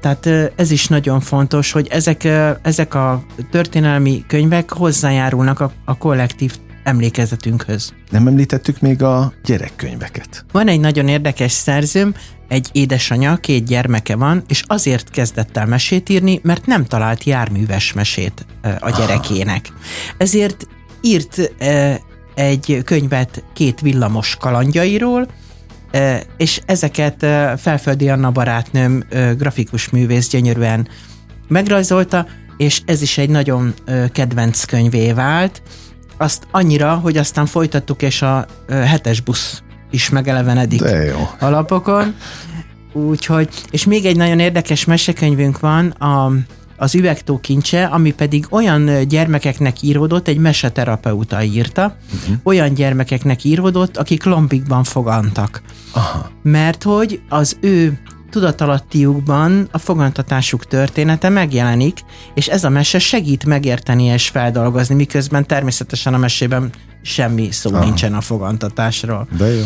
Tehát 0.00 0.52
ez 0.56 0.70
is 0.70 0.86
nagyon 0.86 1.20
fontos, 1.20 1.72
hogy 1.72 1.86
ezek, 1.90 2.28
ezek 2.62 2.94
a 2.94 3.22
történelmi 3.50 4.24
könyvek 4.26 4.72
hozzájárulnak 4.72 5.60
a, 5.60 5.72
a 5.84 5.98
kollektív 5.98 6.58
emlékezetünkhöz. 6.88 7.92
Nem 8.10 8.26
említettük 8.26 8.80
még 8.80 9.02
a 9.02 9.32
gyerekkönyveket. 9.44 10.44
Van 10.52 10.68
egy 10.68 10.80
nagyon 10.80 11.08
érdekes 11.08 11.52
szerzőm, 11.52 12.14
egy 12.48 12.68
édesanyja, 12.72 13.36
két 13.36 13.64
gyermeke 13.64 14.16
van, 14.16 14.42
és 14.48 14.62
azért 14.66 15.10
kezdett 15.10 15.56
el 15.56 15.66
mesét 15.66 16.08
írni, 16.08 16.40
mert 16.42 16.66
nem 16.66 16.84
talált 16.84 17.24
járműves 17.24 17.92
mesét 17.92 18.46
a 18.80 18.90
gyerekének. 18.90 19.72
Ezért 20.16 20.66
írt 21.00 21.52
egy 22.34 22.80
könyvet 22.84 23.44
két 23.52 23.80
villamos 23.80 24.36
kalandjairól, 24.36 25.28
és 26.36 26.60
ezeket 26.66 27.26
Felföldi 27.60 28.08
Anna 28.08 28.30
barátnőm, 28.30 29.04
grafikus 29.36 29.88
művész 29.88 30.28
gyönyörűen 30.28 30.88
megrajzolta, 31.48 32.26
és 32.56 32.80
ez 32.86 33.02
is 33.02 33.18
egy 33.18 33.30
nagyon 33.30 33.74
kedvenc 34.12 34.64
könyvé 34.64 35.12
vált, 35.12 35.62
azt 36.18 36.46
annyira, 36.50 36.94
hogy 36.94 37.16
aztán 37.16 37.46
folytattuk, 37.46 38.02
és 38.02 38.22
a 38.22 38.46
hetes 38.68 39.20
busz 39.20 39.62
is 39.90 40.08
megelevenedik 40.08 40.84
alapokon. 41.38 42.14
Úgyhogy, 42.92 43.48
és 43.70 43.84
még 43.84 44.04
egy 44.04 44.16
nagyon 44.16 44.38
érdekes 44.38 44.84
mesekönyvünk 44.84 45.60
van, 45.60 45.88
a, 45.88 46.32
az 46.76 46.94
üvegtó 46.94 47.38
kincse, 47.38 47.84
ami 47.84 48.12
pedig 48.12 48.46
olyan 48.50 49.08
gyermekeknek 49.08 49.82
íródott, 49.82 50.28
egy 50.28 50.38
meseterapeuta 50.38 51.42
írta, 51.42 51.96
uh-huh. 52.22 52.36
olyan 52.42 52.74
gyermekeknek 52.74 53.44
íródott, 53.44 53.96
akik 53.96 54.24
lombikban 54.24 54.84
fogantak. 54.84 55.62
Aha. 55.92 56.30
Mert 56.42 56.82
hogy 56.82 57.20
az 57.28 57.56
ő 57.60 57.98
tudatalattiukban 58.30 59.68
a 59.72 59.78
fogantatásuk 59.78 60.66
története 60.66 61.28
megjelenik, 61.28 61.98
és 62.34 62.46
ez 62.46 62.64
a 62.64 62.68
mese 62.68 62.98
segít 62.98 63.44
megérteni 63.44 64.04
és 64.04 64.28
feldolgozni, 64.28 64.94
miközben 64.94 65.46
természetesen 65.46 66.14
a 66.14 66.18
mesében 66.18 66.70
semmi 67.02 67.50
szó 67.50 67.74
Aha. 67.74 67.84
nincsen 67.84 68.14
a 68.14 68.20
fogantatásról. 68.20 69.28
De 69.38 69.46
jó. 69.46 69.64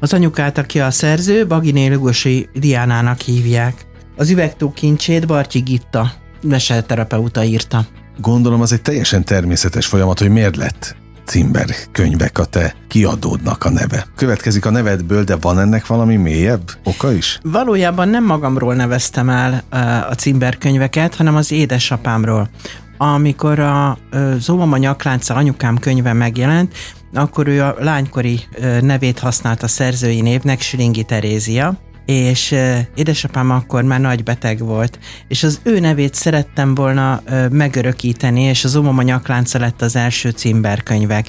Az 0.00 0.12
anyukát, 0.12 0.58
aki 0.58 0.80
a 0.80 0.90
szerző, 0.90 1.46
Baginé 1.46 1.88
Lugosi 1.88 2.48
Diánának 2.54 3.20
hívják. 3.20 3.86
Az 4.16 4.30
üvegtó 4.30 4.72
kincsét 4.72 5.26
Bartyi 5.26 5.60
Gitta, 5.60 6.12
meseterapeuta 6.42 7.44
írta. 7.44 7.86
Gondolom 8.20 8.60
az 8.60 8.72
egy 8.72 8.82
teljesen 8.82 9.24
természetes 9.24 9.86
folyamat, 9.86 10.18
hogy 10.18 10.28
miért 10.28 10.56
lett 10.56 10.96
címber 11.24 11.66
könyvek 11.92 12.38
a 12.38 12.44
te 12.44 12.74
kiadódnak 12.88 13.64
a 13.64 13.70
neve. 13.70 14.06
Következik 14.16 14.66
a 14.66 14.70
nevedből, 14.70 15.24
de 15.24 15.36
van 15.36 15.58
ennek 15.58 15.86
valami 15.86 16.16
mélyebb 16.16 16.70
oka 16.84 17.12
is? 17.12 17.38
Valójában 17.42 18.08
nem 18.08 18.24
magamról 18.24 18.74
neveztem 18.74 19.28
el 19.28 19.62
a 20.10 20.14
címber 20.14 20.58
könyveket, 20.58 21.14
hanem 21.14 21.36
az 21.36 21.52
édesapámról. 21.52 22.48
Amikor 22.96 23.58
a 23.58 23.98
Zómama 24.38 24.76
nyaklánca 24.76 25.34
anyukám 25.34 25.78
könyve 25.78 26.12
megjelent, 26.12 26.74
akkor 27.14 27.48
ő 27.48 27.62
a 27.62 27.74
lánykori 27.78 28.40
nevét 28.80 29.18
használta 29.18 29.68
szerzői 29.68 30.20
névnek, 30.20 30.60
Süringi 30.60 31.02
Terézia, 31.02 31.74
és 32.06 32.54
édesapám 32.94 33.50
akkor 33.50 33.82
már 33.82 34.00
nagy 34.00 34.22
beteg 34.22 34.58
volt, 34.58 34.98
és 35.28 35.42
az 35.42 35.60
ő 35.62 35.80
nevét 35.80 36.14
szerettem 36.14 36.74
volna 36.74 37.22
megörökíteni, 37.50 38.42
és 38.42 38.64
az 38.64 38.76
Omama 38.76 39.02
nyaklánca 39.02 39.58
lett 39.58 39.82
az 39.82 39.96
első 39.96 40.30
címberkönyvek. 40.30 41.28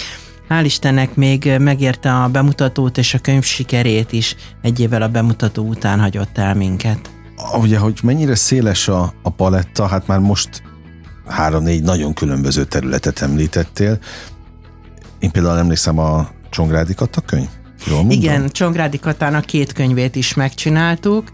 Hál' 0.49 0.63
Istennek 0.63 1.15
még 1.15 1.51
megérte 1.59 2.13
a 2.13 2.27
bemutatót 2.27 2.97
és 2.97 3.13
a 3.13 3.19
könyv 3.19 3.43
sikerét 3.43 4.11
is, 4.11 4.35
egy 4.61 4.79
évvel 4.79 5.01
a 5.01 5.07
bemutató 5.07 5.67
után 5.67 5.99
hagyott 5.99 6.37
el 6.37 6.55
minket. 6.55 7.09
Ugye, 7.61 7.77
hogy 7.77 7.99
mennyire 8.03 8.35
széles 8.35 8.87
a, 8.87 9.13
a 9.21 9.29
paletta, 9.29 9.87
hát 9.87 10.07
már 10.07 10.19
most 10.19 10.63
három-négy 11.27 11.83
nagyon 11.83 12.13
különböző 12.13 12.65
területet 12.65 13.21
említettél. 13.21 13.99
Én 15.19 15.31
például 15.31 15.57
emlékszem 15.57 15.97
a 15.97 16.29
Csongrádi 16.49 16.93
Katta 16.93 17.21
könyv? 17.21 17.49
Jól 17.87 17.97
mondom? 17.97 18.17
Igen, 18.17 18.49
Csongrádi 18.49 18.99
Katának 18.99 19.45
két 19.45 19.73
könyvét 19.73 20.15
is 20.15 20.33
megcsináltuk. 20.33 21.33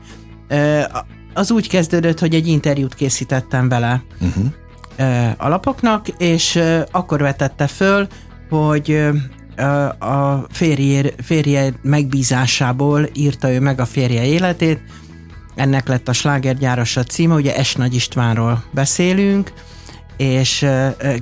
Az 1.33 1.51
úgy 1.51 1.69
kezdődött, 1.69 2.19
hogy 2.19 2.35
egy 2.35 2.47
interjút 2.47 2.93
készítettem 2.93 3.69
bele 3.69 4.03
uh-huh. 4.19 5.31
alapoknak, 5.37 6.07
és 6.07 6.59
akkor 6.91 7.21
vetette 7.21 7.67
föl, 7.67 8.07
hogy 8.49 9.09
a 9.99 10.35
férje, 10.49 11.11
férje 11.23 11.73
megbízásából 11.81 13.09
írta 13.13 13.51
ő 13.51 13.59
meg 13.59 13.79
a 13.79 13.85
férje 13.85 14.25
életét. 14.25 14.79
Ennek 15.55 15.87
lett 15.87 16.07
a 16.07 16.13
slágergyáros 16.13 16.97
a 16.97 17.03
címe, 17.03 17.35
ugye 17.35 17.63
S. 17.63 17.75
Nagy 17.75 17.95
Istvánról 17.95 18.63
beszélünk, 18.71 19.53
és 20.21 20.65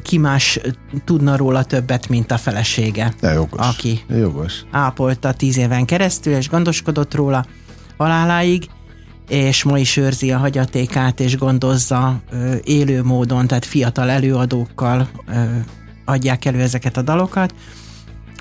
ki 0.03 0.17
más 0.17 0.59
tudna 1.05 1.37
róla 1.37 1.63
többet, 1.63 2.09
mint 2.09 2.31
a 2.31 2.37
felesége. 2.37 3.13
De 3.21 3.31
jogos. 3.31 3.67
Aki 3.67 4.03
jogos. 4.09 4.53
ápolta 4.71 5.31
tíz 5.31 5.57
éven 5.57 5.85
keresztül, 5.85 6.33
és 6.33 6.49
gondoskodott 6.49 7.13
róla 7.13 7.45
haláláig, 7.97 8.67
és 9.27 9.63
ma 9.63 9.77
is 9.77 9.97
őrzi 9.97 10.31
a 10.31 10.37
hagyatékát, 10.37 11.19
és 11.19 11.37
gondozza 11.37 12.21
élő 12.63 13.03
módon, 13.03 13.47
tehát 13.47 13.65
fiatal 13.65 14.09
előadókkal 14.09 15.09
adják 16.05 16.45
elő 16.45 16.59
ezeket 16.59 16.97
a 16.97 17.01
dalokat 17.01 17.53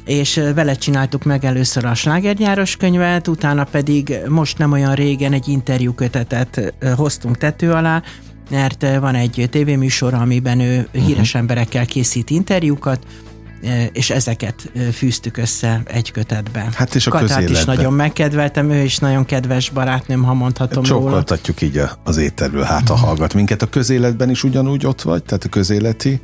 és 0.05 0.41
vele 0.55 0.75
csináltuk 0.75 1.25
meg 1.25 1.45
először 1.45 1.85
a 1.85 1.95
slágergyáros 1.95 2.77
könyvet, 2.77 3.29
utána 3.29 3.65
pedig 3.65 4.17
most 4.29 4.59
nem 4.59 4.73
olyan 4.73 4.95
régen 4.95 5.33
egy 5.33 5.49
interjú 5.49 5.93
kötetet 5.93 6.75
hoztunk 6.97 7.37
tető 7.37 7.73
alá, 7.73 8.03
mert 8.49 8.99
van 9.01 9.15
egy 9.15 9.49
tévéműsor, 9.51 10.15
amiben 10.15 10.61
ő 10.61 10.79
uh-huh. 10.79 11.07
híres 11.07 11.35
emberekkel 11.35 11.87
készít 11.87 12.31
interjúkat, 12.31 13.07
és 13.93 14.11
ezeket 14.11 14.73
fűztük 14.93 15.37
össze 15.37 15.83
egy 15.87 16.11
kötetbe. 16.11 16.69
Hát 16.75 16.95
és 16.95 17.07
a 17.07 17.11
Katát 17.11 17.29
közéletben. 17.29 17.59
is 17.59 17.65
nagyon 17.65 17.93
megkedveltem, 17.93 18.71
ő 18.71 18.83
is 18.83 18.99
nagyon 18.99 19.25
kedves 19.25 19.71
barátnőm, 19.71 20.23
ha 20.23 20.35
mondhatom 20.35 20.83
Csókoltatjuk 20.83 21.63
így 21.63 21.83
az 22.05 22.17
éterről, 22.17 22.63
hát 22.63 22.89
ha 22.89 22.95
hallgat 22.95 23.35
minket. 23.35 23.63
A 23.63 23.67
közéletben 23.67 24.31
is 24.31 24.45
ugyanúgy 24.45 24.87
ott 24.87 25.03
vagy, 25.03 25.23
tehát 25.23 25.45
a 25.45 25.49
közéleti 25.49 26.21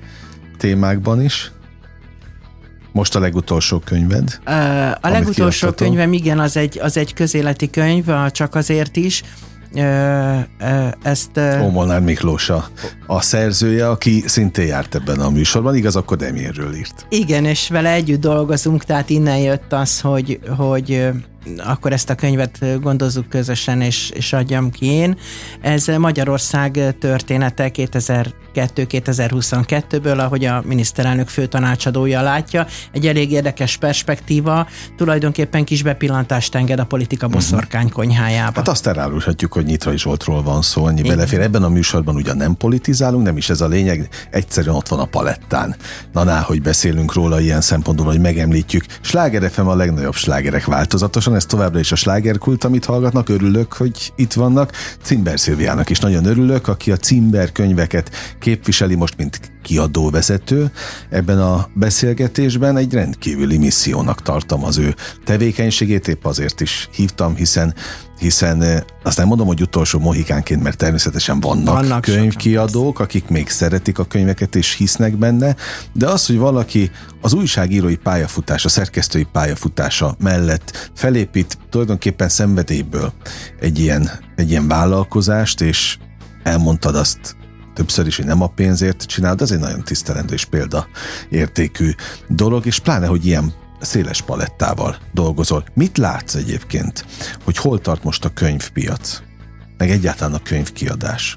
témákban 0.58 1.22
is? 1.22 1.52
Most 2.92 3.14
a 3.14 3.20
legutolsó 3.20 3.78
könyved? 3.78 4.38
A 5.00 5.08
legutolsó 5.08 5.72
könyvem, 5.72 6.12
igen, 6.12 6.38
az 6.38 6.56
egy, 6.56 6.78
az 6.82 6.96
egy 6.96 7.14
közéleti 7.14 7.70
könyv, 7.70 8.04
csak 8.30 8.54
azért 8.54 8.96
is, 8.96 9.22
ezt... 11.02 11.40
Ómolnár 11.62 12.00
Miklós 12.00 12.50
a, 12.50 12.68
a 13.06 13.20
szerzője, 13.20 13.88
aki 13.88 14.22
szintén 14.26 14.66
járt 14.66 14.94
ebben 14.94 15.20
a 15.20 15.30
műsorban, 15.30 15.76
igaz, 15.76 15.96
akkor 15.96 16.16
Demérről 16.16 16.74
írt. 16.74 17.06
Igen, 17.08 17.44
és 17.44 17.68
vele 17.68 17.92
együtt 17.92 18.20
dolgozunk, 18.20 18.84
tehát 18.84 19.10
innen 19.10 19.38
jött 19.38 19.72
az, 19.72 20.00
hogy, 20.00 20.40
hogy 20.56 21.08
akkor 21.64 21.92
ezt 21.92 22.10
a 22.10 22.14
könyvet 22.14 22.80
gondozzuk 22.80 23.28
közösen, 23.28 23.80
és, 23.80 24.10
és 24.10 24.32
adjam 24.32 24.70
ki 24.70 24.86
én. 24.86 25.16
Ez 25.60 25.86
Magyarország 25.86 26.96
története 26.98 27.68
2000 27.68 28.34
2022-ből, 28.54 30.18
ahogy 30.18 30.44
a 30.44 30.62
miniszterelnök 30.66 31.28
főtanácsadója 31.28 32.23
látja. 32.23 32.66
Egy 32.92 33.06
elég 33.06 33.30
érdekes 33.30 33.76
perspektíva, 33.76 34.66
tulajdonképpen 34.96 35.64
kis 35.64 35.82
bepillantást 35.82 36.54
enged 36.54 36.78
a 36.78 36.84
politika 36.84 37.26
mhm. 37.26 37.34
boszorkány 37.34 37.90
konyhájába. 37.90 38.52
Hát 38.56 38.68
azt 38.68 38.87
elárulhatjuk, 38.87 39.52
hogy 39.52 39.64
Nyitrai 39.64 39.99
Zsoltról 39.99 40.42
van 40.42 40.62
szó, 40.62 40.84
annyi 40.84 41.02
belefér. 41.02 41.40
Ebben 41.40 41.62
a 41.62 41.68
műsorban 41.68 42.14
ugyan 42.14 42.37
nem 42.37 42.56
politizálunk, 42.56 43.25
nem 43.25 43.37
is 43.37 43.50
ez 43.50 43.61
a 43.61 43.66
lényeg, 43.66 44.08
egyszerűen 44.30 44.76
ott 44.76 44.88
van 44.88 44.99
a 44.99 45.04
palettán. 45.04 45.76
Na, 46.12 46.25
ná, 46.25 46.40
hogy 46.40 46.62
beszélünk 46.62 47.14
róla 47.14 47.40
ilyen 47.40 47.61
szempontból, 47.61 48.06
hogy 48.06 48.20
megemlítjük. 48.20 48.84
Sláger 49.00 49.50
FM 49.50 49.66
a 49.66 49.75
legnagyobb 49.75 50.14
slágerek 50.14 50.64
változatosan, 50.64 51.34
ez 51.34 51.46
továbbra 51.46 51.78
is 51.78 51.92
a 51.92 51.96
slágerkult, 51.96 52.64
amit 52.64 52.84
hallgatnak, 52.84 53.28
örülök, 53.28 53.73
hogy 53.73 54.12
itt 54.16 54.32
vannak. 54.32 54.73
Cimber 55.02 55.40
Szilviának 55.40 55.90
is 55.90 55.99
nagyon 55.99 56.25
örülök, 56.25 56.68
aki 56.68 56.92
a 56.92 56.96
Cimber 56.96 57.52
könyveket 57.52 58.11
képviseli 58.44 58.94
most, 58.94 59.16
mint 59.16 59.40
kiadóvezető. 59.62 60.70
Ebben 61.10 61.38
a 61.38 61.68
beszélgetésben 61.74 62.76
egy 62.76 62.92
rendkívüli 62.92 63.56
missziónak 63.56 64.22
tartom 64.22 64.64
az 64.64 64.78
ő 64.78 64.94
tevékenységét, 65.24 66.08
épp 66.08 66.24
azért 66.24 66.60
is 66.60 66.88
hívtam, 66.92 67.34
hiszen 67.34 67.74
hiszen 68.18 68.62
eh, 68.62 68.80
azt 69.02 69.16
nem 69.16 69.26
mondom, 69.26 69.46
hogy 69.46 69.60
utolsó 69.60 69.98
mohikánként, 69.98 70.62
mert 70.62 70.76
természetesen 70.76 71.40
vannak, 71.40 71.74
vannak 71.74 72.00
könyvkiadók, 72.00 73.00
akik 73.00 73.28
még 73.28 73.48
szeretik 73.48 73.98
a 73.98 74.04
könyveket 74.04 74.54
és 74.54 74.74
hisznek 74.74 75.16
benne, 75.16 75.56
de 75.92 76.08
az, 76.08 76.26
hogy 76.26 76.38
valaki 76.38 76.90
az 77.20 77.32
újságírói 77.32 77.96
pályafutása, 77.96 78.68
szerkesztői 78.68 79.26
pályafutása 79.32 80.16
mellett 80.18 80.90
felépít 80.94 81.58
tulajdonképpen 81.70 82.28
szenvedélyből 82.28 83.12
egy 83.60 83.78
ilyen, 83.78 84.10
egy 84.36 84.50
ilyen 84.50 84.68
vállalkozást, 84.68 85.60
és 85.60 85.98
elmondtad 86.42 86.96
azt 86.96 87.36
többször 87.74 88.06
is, 88.06 88.16
hogy 88.16 88.24
nem 88.24 88.42
a 88.42 88.46
pénzért 88.46 89.02
csinálod, 89.02 89.40
az 89.40 89.52
egy 89.52 89.58
nagyon 89.58 89.84
tisztelendő 89.84 90.34
és 90.34 90.44
példaértékű 90.44 91.90
dolog, 92.28 92.66
és 92.66 92.78
pláne, 92.78 93.06
hogy 93.06 93.26
ilyen 93.26 93.52
széles 93.80 94.22
palettával 94.22 94.96
dolgozol. 95.12 95.64
Mit 95.74 95.98
látsz 95.98 96.34
egyébként, 96.34 97.04
hogy 97.44 97.56
hol 97.56 97.80
tart 97.80 98.04
most 98.04 98.24
a 98.24 98.28
könyvpiac? 98.28 99.22
Meg 99.76 99.90
egyáltalán 99.90 100.34
a 100.34 100.42
könyvkiadás? 100.42 101.36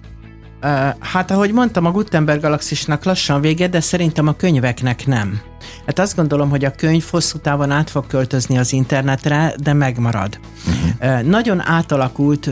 Hát, 1.00 1.32
ahogy 1.32 1.52
mondtam, 1.52 1.86
a 1.86 1.92
Gutenberg 1.92 2.42
galaxisnak 2.42 3.04
lassan 3.04 3.42
vége, 3.42 3.68
de 3.68 3.80
szerintem 3.80 4.28
a 4.28 4.36
könyveknek 4.36 5.06
nem. 5.06 5.42
Hát 5.86 6.00
azt 6.00 6.16
gondolom, 6.16 6.50
hogy 6.50 6.66
a 6.66 6.72
könyv 6.72 7.06
hosszú 7.10 7.38
távon 7.38 7.72
át 7.72 7.90
fog 7.90 8.08
költözni 8.08 8.58
az 8.58 8.74
internetre, 8.74 9.54
de 9.64 9.74
megmarad. 9.74 10.40
Uh-huh. 10.68 11.22
Nagyon 11.22 11.62
átalakult 11.62 12.50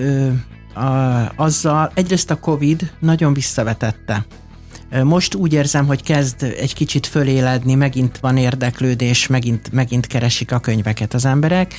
azzal, 1.36 1.92
egyrészt 1.94 2.32
a 2.32 2.40
Covid 2.40 2.92
nagyon 3.00 3.34
visszavetette 3.34 4.26
most 5.04 5.36
úgy 5.36 5.54
érzem, 5.54 5.86
hogy 5.86 6.04
kezd 6.04 6.44
egy 6.44 6.74
kicsit 6.74 7.08
föléledni, 7.08 7.76
megint 7.76 8.18
van 8.18 8.38
érdeklődés, 8.38 9.28
megint, 9.28 9.72
megint 9.72 10.08
keresik 10.08 10.52
a 10.52 10.60
könyveket 10.60 11.14
az 11.14 11.26
emberek. 11.26 11.74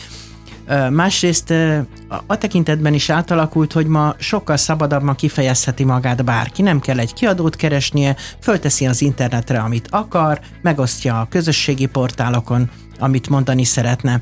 Másrészt 0.90 1.54
a 2.26 2.38
tekintetben 2.38 2.94
is 2.94 3.10
átalakult, 3.10 3.72
hogy 3.72 3.86
ma 3.86 4.14
sokkal 4.18 4.56
szabadabban 4.56 5.14
kifejezheti 5.14 5.84
magát 5.84 6.24
bárki. 6.24 6.62
Nem 6.62 6.80
kell 6.80 6.98
egy 6.98 7.12
kiadót 7.12 7.56
keresnie, 7.56 8.16
fölteszi 8.40 8.86
az 8.86 9.02
internetre, 9.02 9.58
amit 9.58 9.88
akar, 9.90 10.40
megosztja 10.62 11.20
a 11.20 11.26
közösségi 11.30 11.86
portálokon, 11.86 12.70
amit 12.98 13.28
mondani 13.28 13.64
szeretne. 13.64 14.20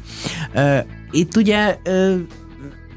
Itt 1.11 1.37
ugye 1.37 1.78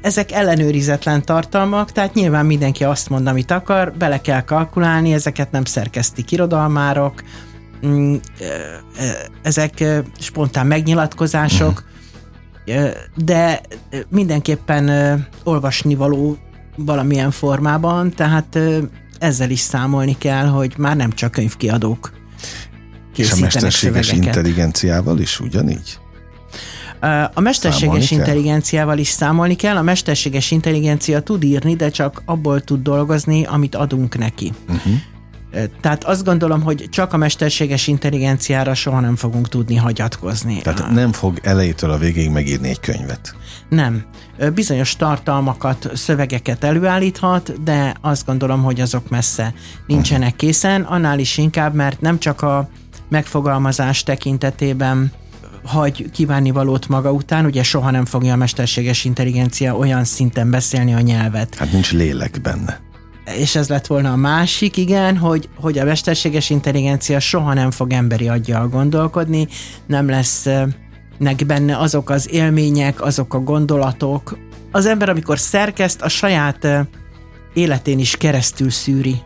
ezek 0.00 0.32
ellenőrizetlen 0.32 1.24
tartalmak, 1.24 1.92
tehát 1.92 2.14
nyilván 2.14 2.46
mindenki 2.46 2.84
azt 2.84 3.08
mond, 3.08 3.26
amit 3.26 3.50
akar, 3.50 3.92
bele 3.92 4.20
kell 4.20 4.40
kalkulálni, 4.40 5.12
ezeket 5.12 5.50
nem 5.50 5.64
szerkeszti 5.64 6.24
irodalmárok, 6.28 7.22
mm, 7.86 8.14
ezek 9.42 9.84
spontán 10.18 10.66
megnyilatkozások, 10.66 11.84
de 13.14 13.60
mindenképpen 14.08 14.88
olvasni 15.44 15.94
való 15.94 16.36
valamilyen 16.76 17.30
formában, 17.30 18.10
tehát 18.10 18.58
ezzel 19.18 19.50
is 19.50 19.60
számolni 19.60 20.18
kell, 20.18 20.46
hogy 20.46 20.74
már 20.76 20.96
nem 20.96 21.12
csak 21.12 21.30
könyvkiadók 21.30 22.12
És 23.16 23.32
a 23.32 23.36
mesterséges 23.40 24.06
szövegeket. 24.06 24.24
intelligenciával 24.24 25.18
is 25.18 25.40
ugyanígy? 25.40 25.98
A 27.34 27.40
mesterséges 27.40 28.04
számolni 28.04 28.06
intelligenciával 28.10 28.94
kell? 28.94 29.02
is 29.02 29.08
számolni 29.08 29.54
kell. 29.54 29.76
A 29.76 29.82
mesterséges 29.82 30.50
intelligencia 30.50 31.20
tud 31.20 31.42
írni, 31.42 31.76
de 31.76 31.90
csak 31.90 32.22
abból 32.24 32.60
tud 32.60 32.82
dolgozni, 32.82 33.44
amit 33.44 33.74
adunk 33.74 34.18
neki. 34.18 34.52
Uh-huh. 34.68 34.92
Tehát 35.80 36.04
azt 36.04 36.24
gondolom, 36.24 36.62
hogy 36.62 36.86
csak 36.90 37.12
a 37.12 37.16
mesterséges 37.16 37.86
intelligenciára 37.86 38.74
soha 38.74 39.00
nem 39.00 39.16
fogunk 39.16 39.48
tudni 39.48 39.76
hagyatkozni. 39.76 40.60
Tehát 40.62 40.90
nem 40.90 41.12
fog 41.12 41.38
elejétől 41.42 41.90
a 41.90 41.98
végéig 41.98 42.30
megírni 42.30 42.68
egy 42.68 42.80
könyvet. 42.80 43.34
Nem. 43.68 44.04
Bizonyos 44.54 44.96
tartalmakat, 44.96 45.90
szövegeket 45.94 46.64
előállíthat, 46.64 47.62
de 47.62 47.94
azt 48.00 48.26
gondolom, 48.26 48.62
hogy 48.62 48.80
azok 48.80 49.08
messze 49.08 49.54
nincsenek 49.86 50.36
készen, 50.36 50.82
annál 50.82 51.18
is 51.18 51.36
inkább, 51.38 51.74
mert 51.74 52.00
nem 52.00 52.18
csak 52.18 52.42
a 52.42 52.68
megfogalmazás 53.08 54.02
tekintetében 54.02 55.12
hagy 55.68 56.10
kívánni 56.10 56.50
valót 56.50 56.88
maga 56.88 57.12
után, 57.12 57.44
ugye 57.44 57.62
soha 57.62 57.90
nem 57.90 58.04
fogja 58.04 58.32
a 58.32 58.36
mesterséges 58.36 59.04
intelligencia 59.04 59.76
olyan 59.76 60.04
szinten 60.04 60.50
beszélni 60.50 60.94
a 60.94 61.00
nyelvet. 61.00 61.54
Hát 61.54 61.72
nincs 61.72 61.92
lélek 61.92 62.40
benne. 62.42 62.80
És 63.36 63.56
ez 63.56 63.68
lett 63.68 63.86
volna 63.86 64.12
a 64.12 64.16
másik, 64.16 64.76
igen, 64.76 65.16
hogy, 65.16 65.48
hogy 65.60 65.78
a 65.78 65.84
mesterséges 65.84 66.50
intelligencia 66.50 67.20
soha 67.20 67.54
nem 67.54 67.70
fog 67.70 67.92
emberi 67.92 68.28
aggyal 68.28 68.68
gondolkodni, 68.68 69.48
nem 69.86 70.08
lesz 70.08 70.46
nek 71.18 71.46
benne 71.46 71.78
azok 71.78 72.10
az 72.10 72.32
élmények, 72.32 73.02
azok 73.02 73.34
a 73.34 73.40
gondolatok. 73.40 74.38
Az 74.72 74.86
ember, 74.86 75.08
amikor 75.08 75.38
szerkeszt, 75.38 76.02
a 76.02 76.08
saját 76.08 76.66
életén 77.54 77.98
is 77.98 78.16
keresztül 78.16 78.70
szűri 78.70 79.20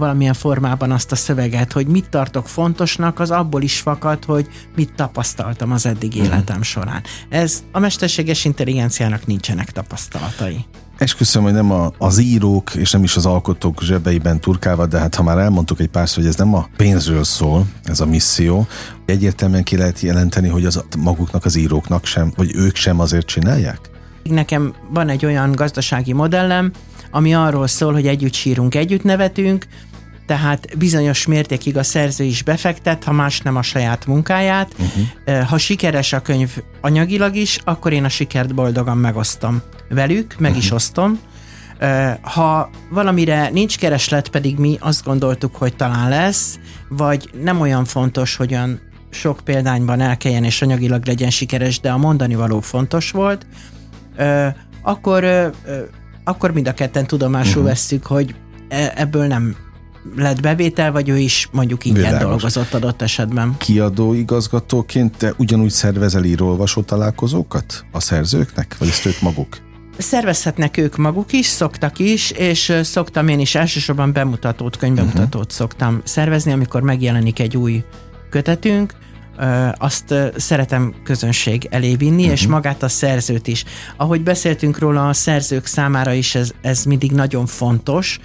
valamilyen 0.00 0.34
formában 0.34 0.90
azt 0.90 1.12
a 1.12 1.16
szöveget, 1.16 1.72
hogy 1.72 1.86
mit 1.86 2.08
tartok 2.08 2.48
fontosnak, 2.48 3.18
az 3.18 3.30
abból 3.30 3.62
is 3.62 3.80
fakad, 3.80 4.24
hogy 4.24 4.48
mit 4.76 4.92
tapasztaltam 4.94 5.72
az 5.72 5.86
eddig 5.86 6.14
mhm. 6.14 6.24
életem 6.24 6.62
során. 6.62 7.02
Ez 7.28 7.62
a 7.72 7.78
mesterséges 7.78 8.44
intelligenciának 8.44 9.26
nincsenek 9.26 9.70
tapasztalatai. 9.70 10.64
Esküszöm, 11.00 11.42
hogy 11.42 11.52
nem 11.52 11.70
a, 11.70 11.92
az 11.98 12.18
írók 12.18 12.74
és 12.74 12.90
nem 12.90 13.02
is 13.02 13.16
az 13.16 13.26
alkotók 13.26 13.82
zsebeiben 13.82 14.40
turkálva, 14.40 14.86
de 14.86 14.98
hát 14.98 15.14
ha 15.14 15.22
már 15.22 15.38
elmondtuk 15.38 15.80
egy 15.80 15.88
pár 15.88 16.08
hogy 16.14 16.26
ez 16.26 16.36
nem 16.36 16.54
a 16.54 16.68
pénzről 16.76 17.24
szól, 17.24 17.66
ez 17.84 18.00
a 18.00 18.06
misszió, 18.06 18.66
egyértelműen 19.06 19.64
ki 19.64 19.76
lehet 19.76 20.00
jelenteni, 20.00 20.48
hogy 20.48 20.64
az 20.64 20.84
maguknak, 20.98 21.44
az 21.44 21.56
íróknak 21.56 22.04
sem, 22.04 22.32
vagy 22.36 22.54
ők 22.54 22.76
sem 22.76 23.00
azért 23.00 23.26
csinálják? 23.26 23.90
Nekem 24.22 24.74
van 24.90 25.08
egy 25.08 25.24
olyan 25.24 25.52
gazdasági 25.52 26.12
modellem, 26.12 26.72
ami 27.10 27.34
arról 27.34 27.66
szól, 27.66 27.92
hogy 27.92 28.06
együtt 28.06 28.34
sírunk, 28.34 28.74
együtt 28.74 29.02
nevetünk, 29.02 29.66
tehát 30.30 30.78
bizonyos 30.78 31.26
mértékig 31.26 31.76
a 31.76 31.82
szerző 31.82 32.24
is 32.24 32.42
befektet, 32.42 33.04
ha 33.04 33.12
más 33.12 33.40
nem 33.40 33.56
a 33.56 33.62
saját 33.62 34.06
munkáját. 34.06 34.74
Uh-huh. 34.78 35.48
Ha 35.48 35.58
sikeres 35.58 36.12
a 36.12 36.20
könyv 36.20 36.56
anyagilag 36.80 37.34
is, 37.36 37.58
akkor 37.64 37.92
én 37.92 38.04
a 38.04 38.08
sikert 38.08 38.54
boldogan 38.54 38.96
megosztom 38.96 39.62
velük, 39.88 40.34
meg 40.38 40.50
uh-huh. 40.50 40.64
is 40.64 40.70
osztom. 40.70 41.18
Ha 42.20 42.70
valamire 42.90 43.48
nincs 43.52 43.78
kereslet, 43.78 44.28
pedig 44.28 44.58
mi 44.58 44.76
azt 44.80 45.04
gondoltuk, 45.04 45.56
hogy 45.56 45.76
talán 45.76 46.08
lesz, 46.08 46.58
vagy 46.88 47.30
nem 47.42 47.60
olyan 47.60 47.84
fontos, 47.84 48.36
hogy 48.36 48.52
olyan 48.52 48.80
sok 49.10 49.40
példányban 49.44 50.00
elkeljen 50.00 50.44
és 50.44 50.62
anyagilag 50.62 51.06
legyen 51.06 51.30
sikeres, 51.30 51.80
de 51.80 51.90
a 51.90 51.96
mondani 51.96 52.34
való 52.34 52.60
fontos 52.60 53.10
volt, 53.10 53.46
akkor, 54.82 55.50
akkor 56.24 56.52
mind 56.52 56.68
a 56.68 56.74
ketten 56.74 57.06
tudomásul 57.06 57.52
uh-huh. 57.52 57.68
vesszük, 57.68 58.06
hogy 58.06 58.34
e, 58.68 58.92
ebből 58.96 59.26
nem 59.26 59.56
lett 60.16 60.40
bevétel, 60.40 60.92
vagy 60.92 61.08
ő 61.08 61.18
is 61.18 61.48
mondjuk 61.52 61.84
ingyen 61.84 62.02
Világos. 62.02 62.28
dolgozott 62.28 62.74
adott 62.74 63.02
esetben? 63.02 63.56
Kiadó 63.58 64.12
igazgatóként 64.12 65.16
te 65.16 65.34
ugyanúgy 65.36 65.70
szervezel 65.70 66.24
író-olvasó 66.24 66.82
találkozókat 66.82 67.84
a 67.92 68.00
szerzőknek, 68.00 68.76
vagy 68.78 68.88
ezt 68.88 69.06
ők 69.06 69.20
maguk? 69.20 69.56
Szervezhetnek 69.98 70.76
ők 70.76 70.96
maguk 70.96 71.32
is, 71.32 71.46
szoktak 71.46 71.98
is, 71.98 72.30
és 72.30 72.72
szoktam 72.82 73.28
én 73.28 73.40
is 73.40 73.54
elsősorban 73.54 74.12
bemutatót, 74.12 74.76
könyvbemutatót 74.76 75.34
uh-huh. 75.34 75.50
szoktam 75.50 76.00
szervezni, 76.04 76.52
amikor 76.52 76.82
megjelenik 76.82 77.38
egy 77.38 77.56
új 77.56 77.84
kötetünk, 78.30 78.94
azt 79.78 80.14
szeretem 80.36 80.94
közönség 81.04 81.68
elé 81.70 81.94
vinni, 81.94 82.20
uh-huh. 82.20 82.32
és 82.32 82.42
mhm. 82.42 82.50
magát 82.50 82.82
a 82.82 82.88
szerzőt 82.88 83.46
is. 83.46 83.64
Ahogy 83.96 84.22
beszéltünk 84.22 84.78
róla, 84.78 85.08
a 85.08 85.12
szerzők 85.12 85.66
számára 85.66 86.12
is 86.12 86.34
ez, 86.34 86.52
ez 86.60 86.84
mindig 86.84 87.12
nagyon 87.12 87.46
fontos. 87.46 88.18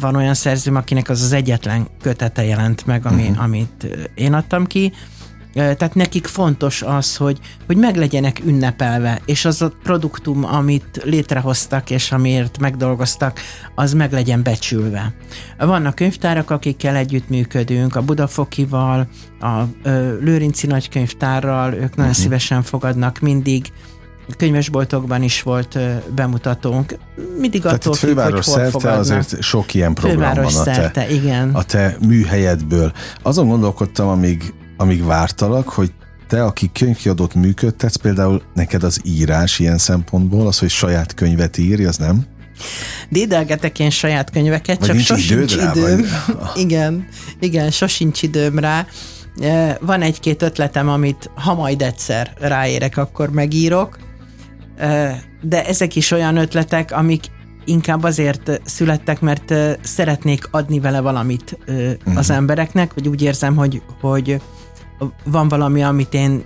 Van 0.00 0.16
olyan 0.16 0.34
szerzőm, 0.34 0.76
akinek 0.76 1.08
az 1.08 1.22
az 1.22 1.32
egyetlen 1.32 1.88
kötete 2.00 2.44
jelent 2.44 2.86
meg, 2.86 3.06
ami, 3.06 3.22
uh-huh. 3.22 3.42
amit 3.42 3.86
én 4.14 4.32
adtam 4.32 4.66
ki, 4.66 4.92
Tehát 5.58 5.94
nekik 5.94 6.26
fontos 6.26 6.82
az, 6.82 7.16
hogy, 7.16 7.38
hogy 7.66 7.76
meglegyenek 7.76 8.40
ünnepelve, 8.44 9.20
és 9.24 9.44
az 9.44 9.62
a 9.62 9.72
produktum, 9.82 10.44
amit 10.44 11.00
létrehoztak, 11.04 11.90
és 11.90 12.12
amiért 12.12 12.58
megdolgoztak, 12.58 13.40
az 13.74 13.92
meg 13.92 14.12
legyen 14.12 14.42
becsülve. 14.42 15.14
Vannak 15.58 15.94
könyvtárak, 15.94 16.50
akikkel 16.50 16.96
együttműködünk, 16.96 17.96
a 17.96 18.02
Budafokival, 18.02 19.08
a 19.40 19.62
Lőrinci 20.20 20.66
Nagykönyvtárral, 20.66 21.72
ők 21.72 21.80
nagyon 21.80 21.96
uh-huh. 21.96 22.12
szívesen 22.12 22.62
fogadnak 22.62 23.18
mindig, 23.18 23.72
könyvesboltokban 24.36 25.22
is 25.22 25.42
volt 25.42 25.78
bemutatónk. 26.14 26.98
Mindig 27.38 27.62
Tehát 27.62 27.76
attól 27.76 27.94
függ, 27.94 28.18
hogy 28.18 28.32
hol 28.32 28.42
szerte 28.42 28.70
fogadnak. 28.70 28.98
azért 29.00 29.42
sok 29.42 29.74
ilyen 29.74 29.94
program 29.94 30.18
főváros 30.18 30.52
van 30.52 30.62
a 30.62 30.64
te, 30.64 30.74
szerte, 30.74 31.10
igen. 31.10 31.50
a 31.54 31.62
te 31.62 31.96
műhelyedből. 32.06 32.92
Azon 33.22 33.48
gondolkodtam, 33.48 34.08
amíg, 34.08 34.54
amíg 34.78 35.04
vártalak, 35.04 35.68
hogy 35.68 35.92
te, 36.28 36.44
aki 36.44 36.70
könyvkiadót 36.72 37.34
működtetsz, 37.34 37.96
például 37.96 38.42
neked 38.54 38.82
az 38.82 39.00
írás 39.04 39.58
ilyen 39.58 39.78
szempontból, 39.78 40.46
az, 40.46 40.58
hogy 40.58 40.70
saját 40.70 41.14
könyvet 41.14 41.58
írj, 41.58 41.84
az 41.84 41.96
nem? 41.96 42.26
Dédelgetek 43.08 43.78
én 43.78 43.90
saját 43.90 44.30
könyveket, 44.30 44.78
vagy 44.78 44.88
csak 44.88 44.98
sosincs 44.98 45.54
időm. 45.54 45.74
Vagy... 45.74 46.06
igen, 46.64 47.08
igen, 47.40 47.70
sosincs 47.70 48.22
időm 48.22 48.58
rá. 48.58 48.86
Van 49.80 50.02
egy-két 50.02 50.42
ötletem, 50.42 50.88
amit 50.88 51.30
ha 51.34 51.54
majd 51.54 51.82
egyszer 51.82 52.34
ráérek, 52.40 52.96
akkor 52.96 53.30
megírok, 53.30 53.98
de 55.42 55.66
ezek 55.66 55.96
is 55.96 56.10
olyan 56.10 56.36
ötletek, 56.36 56.92
amik 56.92 57.24
inkább 57.64 58.02
azért 58.02 58.60
születtek, 58.64 59.20
mert 59.20 59.54
szeretnék 59.80 60.48
adni 60.50 60.80
vele 60.80 61.00
valamit 61.00 61.58
az 61.66 61.96
uh-huh. 62.06 62.36
embereknek, 62.36 62.94
vagy 62.94 63.08
úgy 63.08 63.22
érzem, 63.22 63.56
hogy, 63.56 63.82
hogy 64.00 64.40
van 65.24 65.48
valami, 65.48 65.82
amit 65.82 66.14
én 66.14 66.44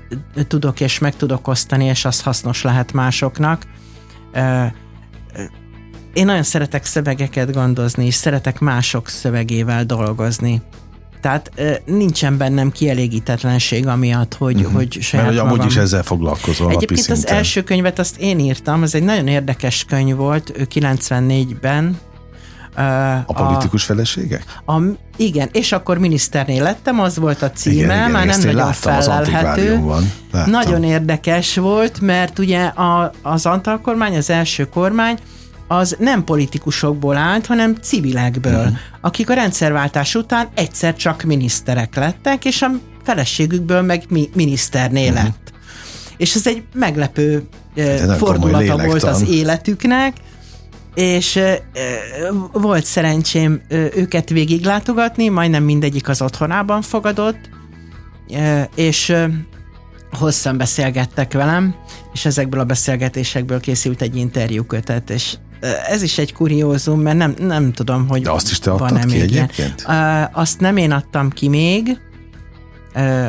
tudok 0.48 0.80
és 0.80 0.98
meg 0.98 1.16
tudok 1.16 1.48
osztani, 1.48 1.84
és 1.84 2.04
az 2.04 2.20
hasznos 2.20 2.62
lehet 2.62 2.92
másoknak. 2.92 3.66
Én 6.12 6.24
nagyon 6.24 6.42
szeretek 6.42 6.84
szövegeket 6.84 7.52
gondozni, 7.52 8.06
és 8.06 8.14
szeretek 8.14 8.58
mások 8.58 9.08
szövegével 9.08 9.84
dolgozni. 9.84 10.62
Tehát 11.20 11.50
nincsen 11.84 12.36
bennem 12.36 12.70
kielégítetlenség 12.70 13.86
amiatt, 13.86 14.34
hogy, 14.34 14.56
uh-huh. 14.56 14.72
hogy 14.72 14.98
saját 15.00 15.26
Mert 15.26 15.38
hogy 15.38 15.48
amúgy 15.48 15.66
is 15.66 15.76
ezzel 15.76 16.02
foglalkozol 16.02 16.70
Egyébként 16.70 17.00
szinten. 17.00 17.24
az 17.24 17.26
első 17.26 17.62
könyvet 17.62 17.98
azt 17.98 18.16
én 18.18 18.38
írtam, 18.38 18.82
ez 18.82 18.94
egy 18.94 19.02
nagyon 19.02 19.26
érdekes 19.26 19.84
könyv 19.84 20.16
volt, 20.16 20.52
94-ben, 20.56 21.98
a 23.26 23.32
politikus 23.32 23.82
a, 23.82 23.86
feleségek? 23.86 24.44
A, 24.66 24.72
igen, 25.16 25.48
és 25.52 25.72
akkor 25.72 25.98
miniszternél 25.98 26.62
lettem, 26.62 27.00
az 27.00 27.18
volt 27.18 27.42
a 27.42 27.50
címe, 27.50 27.74
igen, 27.74 27.98
igen, 27.98 28.10
már 28.10 28.26
nem 28.26 28.40
nagyon 28.40 28.72
felelhető. 28.72 29.84
Nagyon 30.46 30.84
érdekes 30.84 31.56
volt, 31.56 32.00
mert 32.00 32.38
ugye 32.38 32.64
a, 32.64 33.12
az 33.22 33.46
Antal 33.46 33.80
kormány, 33.80 34.16
az 34.16 34.30
első 34.30 34.68
kormány, 34.68 35.18
az 35.66 35.96
nem 35.98 36.24
politikusokból 36.24 37.16
állt, 37.16 37.46
hanem 37.46 37.74
civilekből, 37.74 38.58
uh-huh. 38.58 38.76
akik 39.00 39.30
a 39.30 39.34
rendszerváltás 39.34 40.14
után 40.14 40.48
egyszer 40.54 40.96
csak 40.96 41.22
miniszterek 41.22 41.94
lettek, 41.94 42.44
és 42.44 42.62
a 42.62 42.70
feleségükből 43.04 43.82
meg 43.82 44.04
mi, 44.08 44.30
miniszterné 44.34 45.08
uh-huh. 45.08 45.22
lett. 45.22 45.52
És 46.16 46.34
ez 46.34 46.46
egy 46.46 46.62
meglepő 46.74 47.48
hát 47.76 48.16
fordulata 48.16 48.76
volt 48.76 49.02
az 49.02 49.28
életüknek, 49.28 50.16
és 50.94 51.40
volt 52.52 52.84
szerencsém 52.84 53.62
őket 53.68 54.28
végiglátogatni, 54.28 55.28
majdnem 55.28 55.62
mindegyik 55.62 56.08
az 56.08 56.22
otthonában 56.22 56.82
fogadott, 56.82 57.50
és 58.74 59.16
hosszan 60.12 60.56
beszélgettek 60.56 61.32
velem, 61.32 61.74
és 62.12 62.24
ezekből 62.24 62.60
a 62.60 62.64
beszélgetésekből 62.64 63.60
készült 63.60 64.02
egy 64.02 64.16
interjúkötet, 64.16 65.10
és 65.10 65.34
ez 65.88 66.02
is 66.02 66.18
egy 66.18 66.32
kuriózum, 66.32 67.00
mert 67.00 67.16
nem, 67.16 67.34
nem 67.38 67.72
tudom, 67.72 68.08
hogy 68.08 68.22
De 68.22 68.30
azt 68.30 68.50
is 68.50 68.58
te 68.58 68.70
adtad 68.70 69.04
ki 69.04 69.20
egyébként? 69.20 69.84
Ilyen. 69.88 70.30
Azt 70.32 70.60
nem 70.60 70.76
én 70.76 70.90
adtam 70.90 71.30
ki 71.30 71.48
még, 71.48 71.98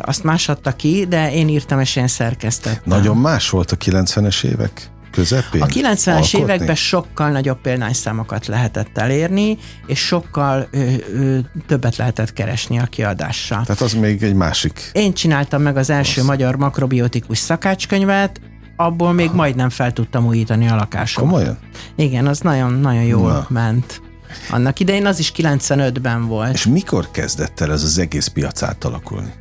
azt 0.02 0.23
más 0.23 0.49
adta 0.49 0.71
ki, 0.71 1.06
de 1.10 1.34
én 1.34 1.47
írtam 1.47 1.80
és 1.80 1.95
én 1.95 2.08
szerkesztettem. 2.08 2.82
Nagyon 2.86 3.17
más 3.17 3.49
volt 3.49 3.71
a 3.71 3.78
90-es 3.78 4.43
évek? 4.43 4.91
Közepén? 5.13 5.62
A 5.62 5.65
90-es 5.65 6.38
években 6.38 6.76
sokkal 6.76 7.30
nagyobb 7.30 7.62
példányszámokat 7.62 8.47
lehetett 8.47 8.97
elérni, 8.97 9.58
és 9.86 9.99
sokkal 9.99 10.67
ö, 10.71 10.93
ö, 11.13 11.38
többet 11.67 11.95
lehetett 11.95 12.34
keresni 12.34 12.80
a 12.80 12.86
kiadással. 12.86 13.63
Tehát 13.65 13.82
az 13.82 13.93
még 13.93 14.23
egy 14.23 14.34
másik. 14.34 14.89
Én 14.93 15.13
csináltam 15.13 15.62
meg 15.62 15.78
az 15.78 15.89
első 15.89 16.21
az. 16.21 16.28
magyar 16.28 16.56
makrobiotikus 16.56 17.38
szakácskönyvet, 17.38 18.41
abból 18.76 19.13
még 19.13 19.32
majdnem 19.34 19.69
fel 19.69 19.93
tudtam 19.93 20.26
újítani 20.26 20.67
a 20.67 20.76
lakásomat. 20.76 21.32
Komolyan? 21.32 21.58
Igen, 21.95 22.28
az 22.28 22.39
nagyon-nagyon 22.39 23.04
jól 23.04 23.32
Na. 23.32 23.45
ment. 23.49 24.02
Annak 24.49 24.80
idején 24.80 25.06
az 25.06 25.19
is 25.19 25.32
95-ben 25.36 26.28
volt. 26.28 26.54
És 26.54 26.65
mikor 26.65 27.12
kezdett 27.12 27.60
el 27.60 27.71
ez 27.71 27.84
az 27.84 27.97
egész 27.97 28.28
piac 28.28 28.63
átalakulni? 28.63 29.34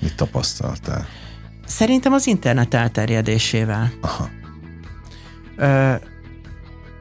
Mit 0.00 0.16
tapasztaltál? 0.16 1.06
Szerintem 1.66 2.12
az 2.12 2.26
internet 2.26 2.74
elterjedésével. 2.74 3.92
Aha. 4.00 4.28
Ö, 5.56 5.94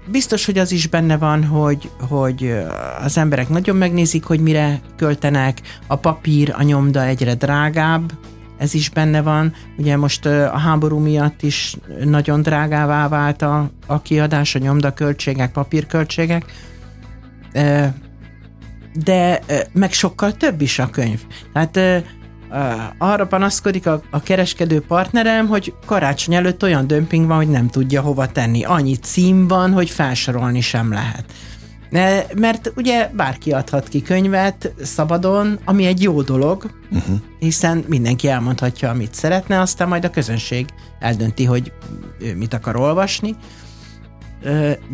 biztos, 0.05 0.45
hogy 0.45 0.57
az 0.57 0.71
is 0.71 0.87
benne 0.87 1.17
van, 1.17 1.43
hogy, 1.43 1.91
hogy 2.09 2.53
az 3.01 3.17
emberek 3.17 3.49
nagyon 3.49 3.75
megnézik, 3.75 4.23
hogy 4.23 4.39
mire 4.39 4.81
költenek, 4.95 5.61
a 5.87 5.95
papír, 5.95 6.53
a 6.57 6.63
nyomda 6.63 7.05
egyre 7.05 7.35
drágább, 7.35 8.11
ez 8.57 8.73
is 8.73 8.89
benne 8.89 9.21
van. 9.21 9.53
Ugye 9.77 9.97
most 9.97 10.25
a 10.25 10.57
háború 10.57 10.97
miatt 10.97 11.41
is 11.41 11.77
nagyon 12.03 12.41
drágává 12.41 13.07
vált 13.07 13.41
a, 13.41 13.71
a 13.87 14.01
kiadás, 14.01 14.55
a 14.55 14.59
nyomdaköltségek, 14.59 15.51
papírköltségek, 15.51 16.45
de 18.93 19.39
meg 19.71 19.91
sokkal 19.91 20.33
több 20.37 20.61
is 20.61 20.79
a 20.79 20.89
könyv. 20.89 21.21
Tehát 21.53 22.03
arra 22.97 23.27
panaszkodik 23.27 23.87
a, 23.87 24.01
a 24.09 24.21
kereskedő 24.21 24.81
partnerem, 24.81 25.47
hogy 25.47 25.73
karácsony 25.85 26.33
előtt 26.33 26.63
olyan 26.63 26.87
dömping 26.87 27.27
van, 27.27 27.37
hogy 27.37 27.49
nem 27.49 27.67
tudja 27.67 28.01
hova 28.01 28.27
tenni. 28.27 28.63
Annyi 28.63 28.95
cím 28.95 29.47
van, 29.47 29.71
hogy 29.71 29.89
felsorolni 29.89 30.61
sem 30.61 30.91
lehet. 30.91 31.25
Mert 32.35 32.71
ugye 32.75 33.09
bárki 33.13 33.51
adhat 33.51 33.87
ki 33.87 34.01
könyvet 34.01 34.73
szabadon, 34.81 35.59
ami 35.65 35.85
egy 35.85 36.01
jó 36.01 36.21
dolog, 36.21 36.69
uh-huh. 36.91 37.15
hiszen 37.39 37.83
mindenki 37.87 38.27
elmondhatja, 38.27 38.89
amit 38.89 39.13
szeretne, 39.13 39.59
aztán 39.59 39.87
majd 39.87 40.05
a 40.05 40.09
közönség 40.09 40.65
eldönti, 40.99 41.45
hogy 41.45 41.71
ő 42.19 42.35
mit 42.35 42.53
akar 42.53 42.75
olvasni. 42.75 43.35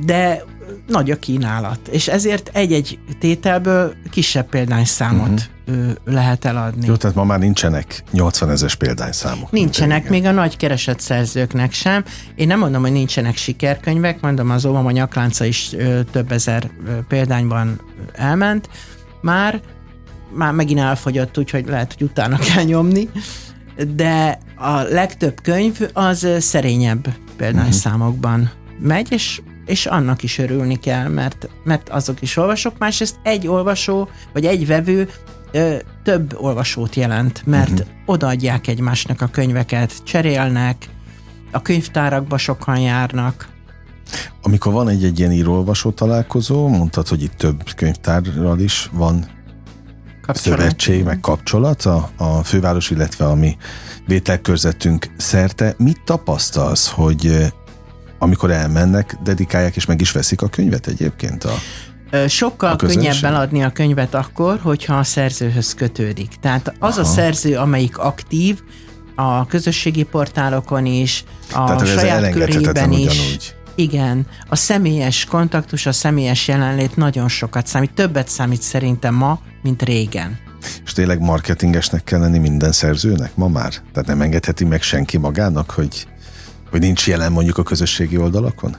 De 0.06 0.44
nagy 0.88 1.12
a 1.12 1.20
kínálat, 1.20 1.88
és 1.88 2.08
ezért 2.08 2.50
egy-egy 2.54 3.00
tételből 3.20 3.94
kisebb 4.10 4.50
példányszámot 4.50 5.50
uh-huh. 5.68 5.92
lehet 6.06 6.46
eladni. 6.46 6.86
Jó, 6.86 6.96
tehát 6.96 7.16
ma 7.16 7.24
már 7.24 7.40
nincsenek 7.40 8.04
80 8.12 8.50
ezes 8.50 8.76
példányszámok. 8.76 9.52
Nincsenek, 9.52 10.10
még 10.10 10.26
a 10.26 10.32
nagy 10.32 10.58
keresett 10.58 11.00
szerzőknek 11.00 11.74
sem. 11.74 12.04
Én 12.36 12.48
nem 12.48 12.60
mondom, 12.60 12.82
hogy 12.82 12.92
nincsenek 12.92 13.38
sikerkönyvek, 13.38 14.22
mondom, 14.22 14.50
az 14.50 14.66
Óvama 14.66 14.92
nyaklánca 14.92 15.46
is 15.46 15.76
több 16.12 16.32
ezer 16.32 16.70
példányban 17.08 17.82
elment. 18.14 18.70
Már, 19.22 19.62
már 20.34 20.54
megint 20.54 20.80
elfogyott, 20.80 21.38
úgyhogy 21.38 21.68
lehet, 21.68 21.94
hogy 21.98 22.08
utána 22.08 22.38
kell 22.54 22.64
nyomni, 22.64 23.10
de 23.96 24.40
a 24.56 24.82
legtöbb 24.82 25.42
könyv 25.42 25.80
az 25.94 26.28
szerényebb 26.40 27.08
példányszámokban 27.38 28.40
uh-huh. 28.40 28.58
Megy, 28.82 29.12
és 29.12 29.42
és 29.70 29.86
annak 29.86 30.24
is 30.24 30.38
örülni 30.38 30.76
kell, 30.76 31.08
mert, 31.08 31.50
mert 31.64 31.90
azok 31.90 32.22
is 32.22 32.38
olvasok, 32.38 32.78
másrészt 32.78 33.20
egy 33.24 33.48
olvasó, 33.48 34.10
vagy 34.34 34.46
egy 34.46 34.68
vevő 34.68 35.10
ö, 35.52 35.76
több 36.04 36.36
olvasót 36.38 36.96
jelent, 36.96 37.42
mert 37.46 37.72
uh-huh. 37.72 37.88
odaadják 38.06 38.68
egymásnak 38.68 39.22
a 39.22 39.28
könyveket, 39.28 40.04
cserélnek, 40.04 40.90
a 41.52 41.62
könyvtárakba 41.62 42.38
sokan 42.38 42.80
járnak. 42.80 43.48
Amikor 44.42 44.74
van 44.74 44.90
egy-egy 44.90 45.20
ilyen 45.20 45.32
írólvasó 45.32 45.92
találkozó, 45.92 46.68
mondtad, 46.68 47.08
hogy 47.08 47.24
itt 47.24 47.38
több 47.38 47.64
könyvtárral 47.76 48.60
is 48.60 48.90
van 48.92 49.26
kapcsolat. 50.22 50.60
szövetség, 50.60 51.04
meg 51.04 51.20
kapcsolat 51.20 51.82
a, 51.86 52.10
a 52.18 52.44
főváros, 52.44 52.90
illetve 52.90 53.26
a 53.26 53.36
mi 53.36 53.58
vételkörzetünk 54.08 55.08
szerte. 55.18 55.76
Mit 55.78 56.02
tapasztalsz, 56.06 56.90
hogy 56.90 57.54
amikor 58.20 58.52
elmennek, 58.52 59.18
dedikálják 59.24 59.76
és 59.76 59.86
meg 59.86 60.02
is 60.02 60.12
veszik 60.12 60.42
a 60.42 60.48
könyvet 60.48 60.88
egyébként 60.88 61.44
a 61.44 61.54
Sokkal 62.28 62.72
a 62.72 62.76
könnyebb 62.76 63.24
eladni 63.24 63.64
a 63.64 63.72
könyvet 63.72 64.14
akkor, 64.14 64.60
hogyha 64.60 64.98
a 64.98 65.04
szerzőhöz 65.04 65.74
kötődik. 65.74 66.36
Tehát 66.42 66.74
az 66.80 66.98
Aha. 66.98 67.08
a 67.08 67.12
szerző, 67.12 67.58
amelyik 67.58 67.98
aktív, 67.98 68.62
a 69.16 69.46
közösségi 69.46 70.04
portálokon 70.04 70.86
is, 70.86 71.24
a 71.54 71.64
Tehát 71.64 71.88
saját 71.88 72.32
körében 72.32 72.92
is. 72.92 73.00
Ugyanúgy. 73.00 73.56
Igen, 73.76 74.28
a 74.50 74.56
személyes 74.56 75.26
kontaktus, 75.26 75.86
a 75.86 75.92
személyes 75.92 76.48
jelenlét 76.48 76.96
nagyon 76.96 77.28
sokat 77.28 77.68
számít, 77.68 77.94
többet 77.94 78.28
számít 78.28 78.62
szerintem 78.62 79.14
ma, 79.14 79.40
mint 79.62 79.82
régen. 79.82 80.38
És 80.86 80.92
tényleg 80.92 81.20
marketingesnek 81.20 82.04
kell 82.04 82.20
lenni 82.20 82.38
minden 82.38 82.72
szerzőnek 82.72 83.36
ma 83.36 83.48
már? 83.48 83.70
Tehát 83.70 84.08
nem 84.08 84.22
engedheti 84.22 84.66
meg 84.66 84.82
senki 84.82 85.18
magának, 85.18 85.72
hogy, 85.72 86.08
hogy 86.72 86.80
nincs 86.80 87.08
jelen 87.08 87.32
mondjuk 87.32 87.58
a 87.58 87.64
közösségi 87.64 88.18
oldalakon? 88.18 88.76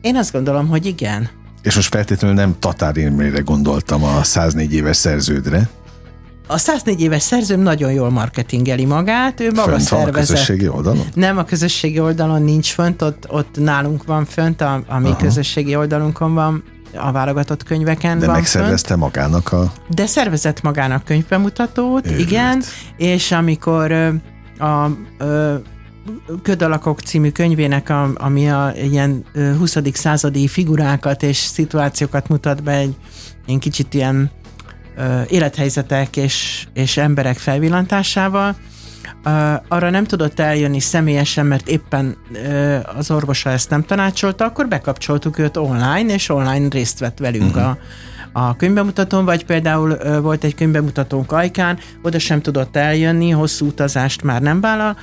Én 0.00 0.16
azt 0.16 0.32
gondolom, 0.32 0.68
hogy 0.68 0.86
igen. 0.86 1.28
És 1.62 1.74
most 1.74 1.88
feltétlenül 1.94 2.36
nem 2.36 2.56
Tatár 2.58 2.96
Imrére 2.96 3.40
gondoltam 3.40 4.04
a 4.04 4.22
104 4.22 4.74
éves 4.74 4.96
szerződre. 4.96 5.68
A 6.46 6.58
104 6.58 7.00
éves 7.00 7.22
szerzőm 7.22 7.60
nagyon 7.60 7.92
jól 7.92 8.10
marketingeli 8.10 8.84
magát, 8.84 9.40
ő 9.40 9.50
maga 9.54 9.70
Fönt 9.70 9.88
van 9.88 10.00
a 10.00 10.02
szervezett. 10.04 10.28
közösségi 10.28 10.68
oldalon? 10.68 11.06
Nem, 11.14 11.38
a 11.38 11.44
közösségi 11.44 12.00
oldalon 12.00 12.42
nincs 12.42 12.72
fönt, 12.72 13.02
ott, 13.02 13.24
ott 13.28 13.56
nálunk 13.56 14.04
van 14.04 14.24
fönt, 14.24 14.60
a, 14.60 14.82
a 14.86 14.98
mi 14.98 15.08
Aha. 15.08 15.16
közösségi 15.16 15.76
oldalunkon 15.76 16.34
van, 16.34 16.62
a 16.94 17.12
válogatott 17.12 17.62
könyveken 17.62 18.18
De 18.18 18.26
van 18.26 18.34
megszervezte 18.34 18.96
magának 18.96 19.52
a... 19.52 19.56
fönt. 19.56 19.70
De 19.94 20.06
szervezett 20.06 20.62
magának 20.62 21.04
könyvbemutatót, 21.04 22.06
Őrült. 22.06 22.20
igen, 22.20 22.62
és 22.96 23.32
amikor 23.32 23.92
a 24.58 24.86
ö, 25.18 25.54
Ködalakok 26.42 27.00
című 27.00 27.30
könyvének, 27.30 27.88
a, 27.88 28.10
ami 28.14 28.50
a 28.50 28.72
ilyen 28.82 29.24
ö, 29.32 29.54
20. 29.56 29.76
századi 29.92 30.48
figurákat 30.48 31.22
és 31.22 31.36
szituációkat 31.36 32.28
mutat 32.28 32.62
be 32.62 32.72
egy, 32.72 32.96
egy 33.46 33.58
kicsit 33.58 33.94
ilyen 33.94 34.30
ö, 34.96 35.20
élethelyzetek 35.28 36.16
és, 36.16 36.66
és 36.72 36.96
emberek 36.96 37.36
felvillantásával, 37.36 38.56
arra 39.68 39.90
nem 39.90 40.04
tudott 40.04 40.40
eljönni 40.40 40.80
személyesen, 40.80 41.46
mert 41.46 41.68
éppen 41.68 42.16
az 42.96 43.10
orvosa 43.10 43.50
ezt 43.50 43.70
nem 43.70 43.82
tanácsolta, 43.82 44.44
akkor 44.44 44.68
bekapcsoltuk 44.68 45.38
őt 45.38 45.56
online, 45.56 46.14
és 46.14 46.28
online 46.28 46.68
részt 46.68 46.98
vett 46.98 47.18
velünk 47.18 47.56
uh-huh. 47.56 47.68
a, 47.68 47.78
a 48.32 48.56
könyvbemutatón, 48.56 49.24
vagy 49.24 49.44
például 49.44 49.90
uh, 49.90 50.20
volt 50.20 50.44
egy 50.44 50.54
könyvbemutatónk 50.54 51.32
Ajkán, 51.32 51.78
oda 52.02 52.18
sem 52.18 52.40
tudott 52.40 52.76
eljönni, 52.76 53.30
hosszú 53.30 53.66
utazást 53.66 54.22
már 54.22 54.42
nem 54.42 54.60
vállal, 54.60 54.96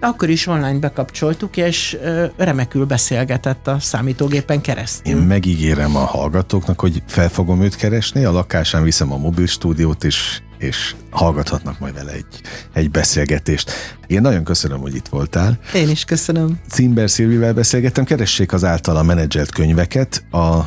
akkor 0.00 0.28
is 0.28 0.46
online 0.46 0.78
bekapcsoltuk, 0.78 1.56
és 1.56 1.98
remekül 2.36 2.84
beszélgetett 2.84 3.66
a 3.66 3.78
számítógépen 3.80 4.60
keresztül. 4.60 5.12
Én 5.12 5.18
megígérem 5.26 5.96
a 5.96 6.04
hallgatóknak, 6.04 6.80
hogy 6.80 7.02
fel 7.06 7.28
fogom 7.28 7.62
őt 7.62 7.76
keresni, 7.76 8.24
a 8.24 8.32
lakásán 8.32 8.82
viszem 8.82 9.12
a 9.12 9.16
mobil 9.16 9.46
stúdiót, 9.46 10.04
és, 10.04 10.40
és 10.58 10.94
hallgathatnak 11.10 11.78
majd 11.78 11.94
vele 11.94 12.12
egy, 12.12 12.40
egy 12.72 12.90
beszélgetést. 12.90 13.70
Én 14.06 14.20
nagyon 14.20 14.44
köszönöm, 14.44 14.80
hogy 14.80 14.94
itt 14.94 15.08
voltál. 15.08 15.58
Én 15.74 15.88
is 15.88 16.04
köszönöm. 16.04 16.60
Cimber 16.68 17.10
Szilvivel 17.10 17.52
beszélgettem, 17.52 18.04
keressék 18.04 18.52
az 18.52 18.64
általa 18.64 19.02
menedzselt 19.02 19.50
könyveket 19.50 20.24
a, 20.30 20.60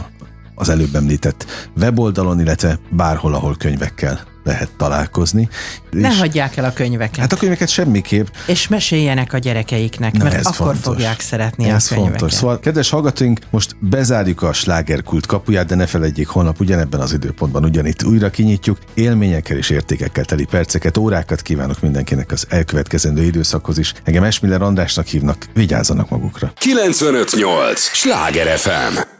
az 0.55 0.69
előbb 0.69 0.95
említett 0.95 1.45
weboldalon, 1.77 2.39
illetve 2.39 2.79
bárhol, 2.89 3.33
ahol 3.33 3.55
könyvekkel 3.57 4.28
lehet 4.49 4.69
találkozni. 4.77 5.49
Ne 5.91 6.09
És- 6.09 6.19
hagyják 6.19 6.57
el 6.57 6.65
a 6.65 6.73
könyveket. 6.73 7.15
Hát 7.19 7.33
a 7.33 7.35
könyveket 7.37 7.69
semmiképp. 7.69 8.27
És 8.47 8.67
meséljenek 8.67 9.33
a 9.33 9.37
gyerekeiknek, 9.37 10.13
Na, 10.13 10.23
mert 10.23 10.35
ez 10.35 10.45
akkor 10.45 10.55
fontos. 10.65 10.83
fogják 10.83 11.19
szeretni 11.19 11.69
Ez 11.69 11.85
a 11.85 11.87
könyveket. 11.93 12.19
fontos. 12.19 12.37
Szóval, 12.37 12.59
kedves 12.59 12.89
hallgatóink, 12.89 13.39
most 13.49 13.75
bezárjuk 13.79 14.41
a 14.41 14.53
slágerkult 14.53 15.25
kapuját, 15.25 15.65
de 15.65 15.75
ne 15.75 15.85
felejtjék, 15.85 16.27
holnap 16.27 16.59
ugyanebben 16.59 16.99
az 16.99 17.13
időpontban 17.13 17.63
ugyanitt 17.63 18.03
újra 18.03 18.29
kinyitjuk. 18.29 18.77
Élményekkel 18.93 19.57
és 19.57 19.69
értékekkel 19.69 20.25
teli 20.25 20.45
perceket, 20.45 20.97
órákat 20.97 21.41
kívánok 21.41 21.81
mindenkinek 21.81 22.31
az 22.31 22.45
elkövetkezendő 22.49 23.23
időszakhoz 23.23 23.77
is. 23.77 23.93
Engem 24.03 24.23
Esmiller 24.23 24.61
Andrásnak 24.61 25.05
hívnak, 25.05 25.45
vigyázzanak 25.53 26.09
magukra. 26.09 26.51
958! 26.57 27.79
Sláger 27.81 28.57
FM! 28.57 29.18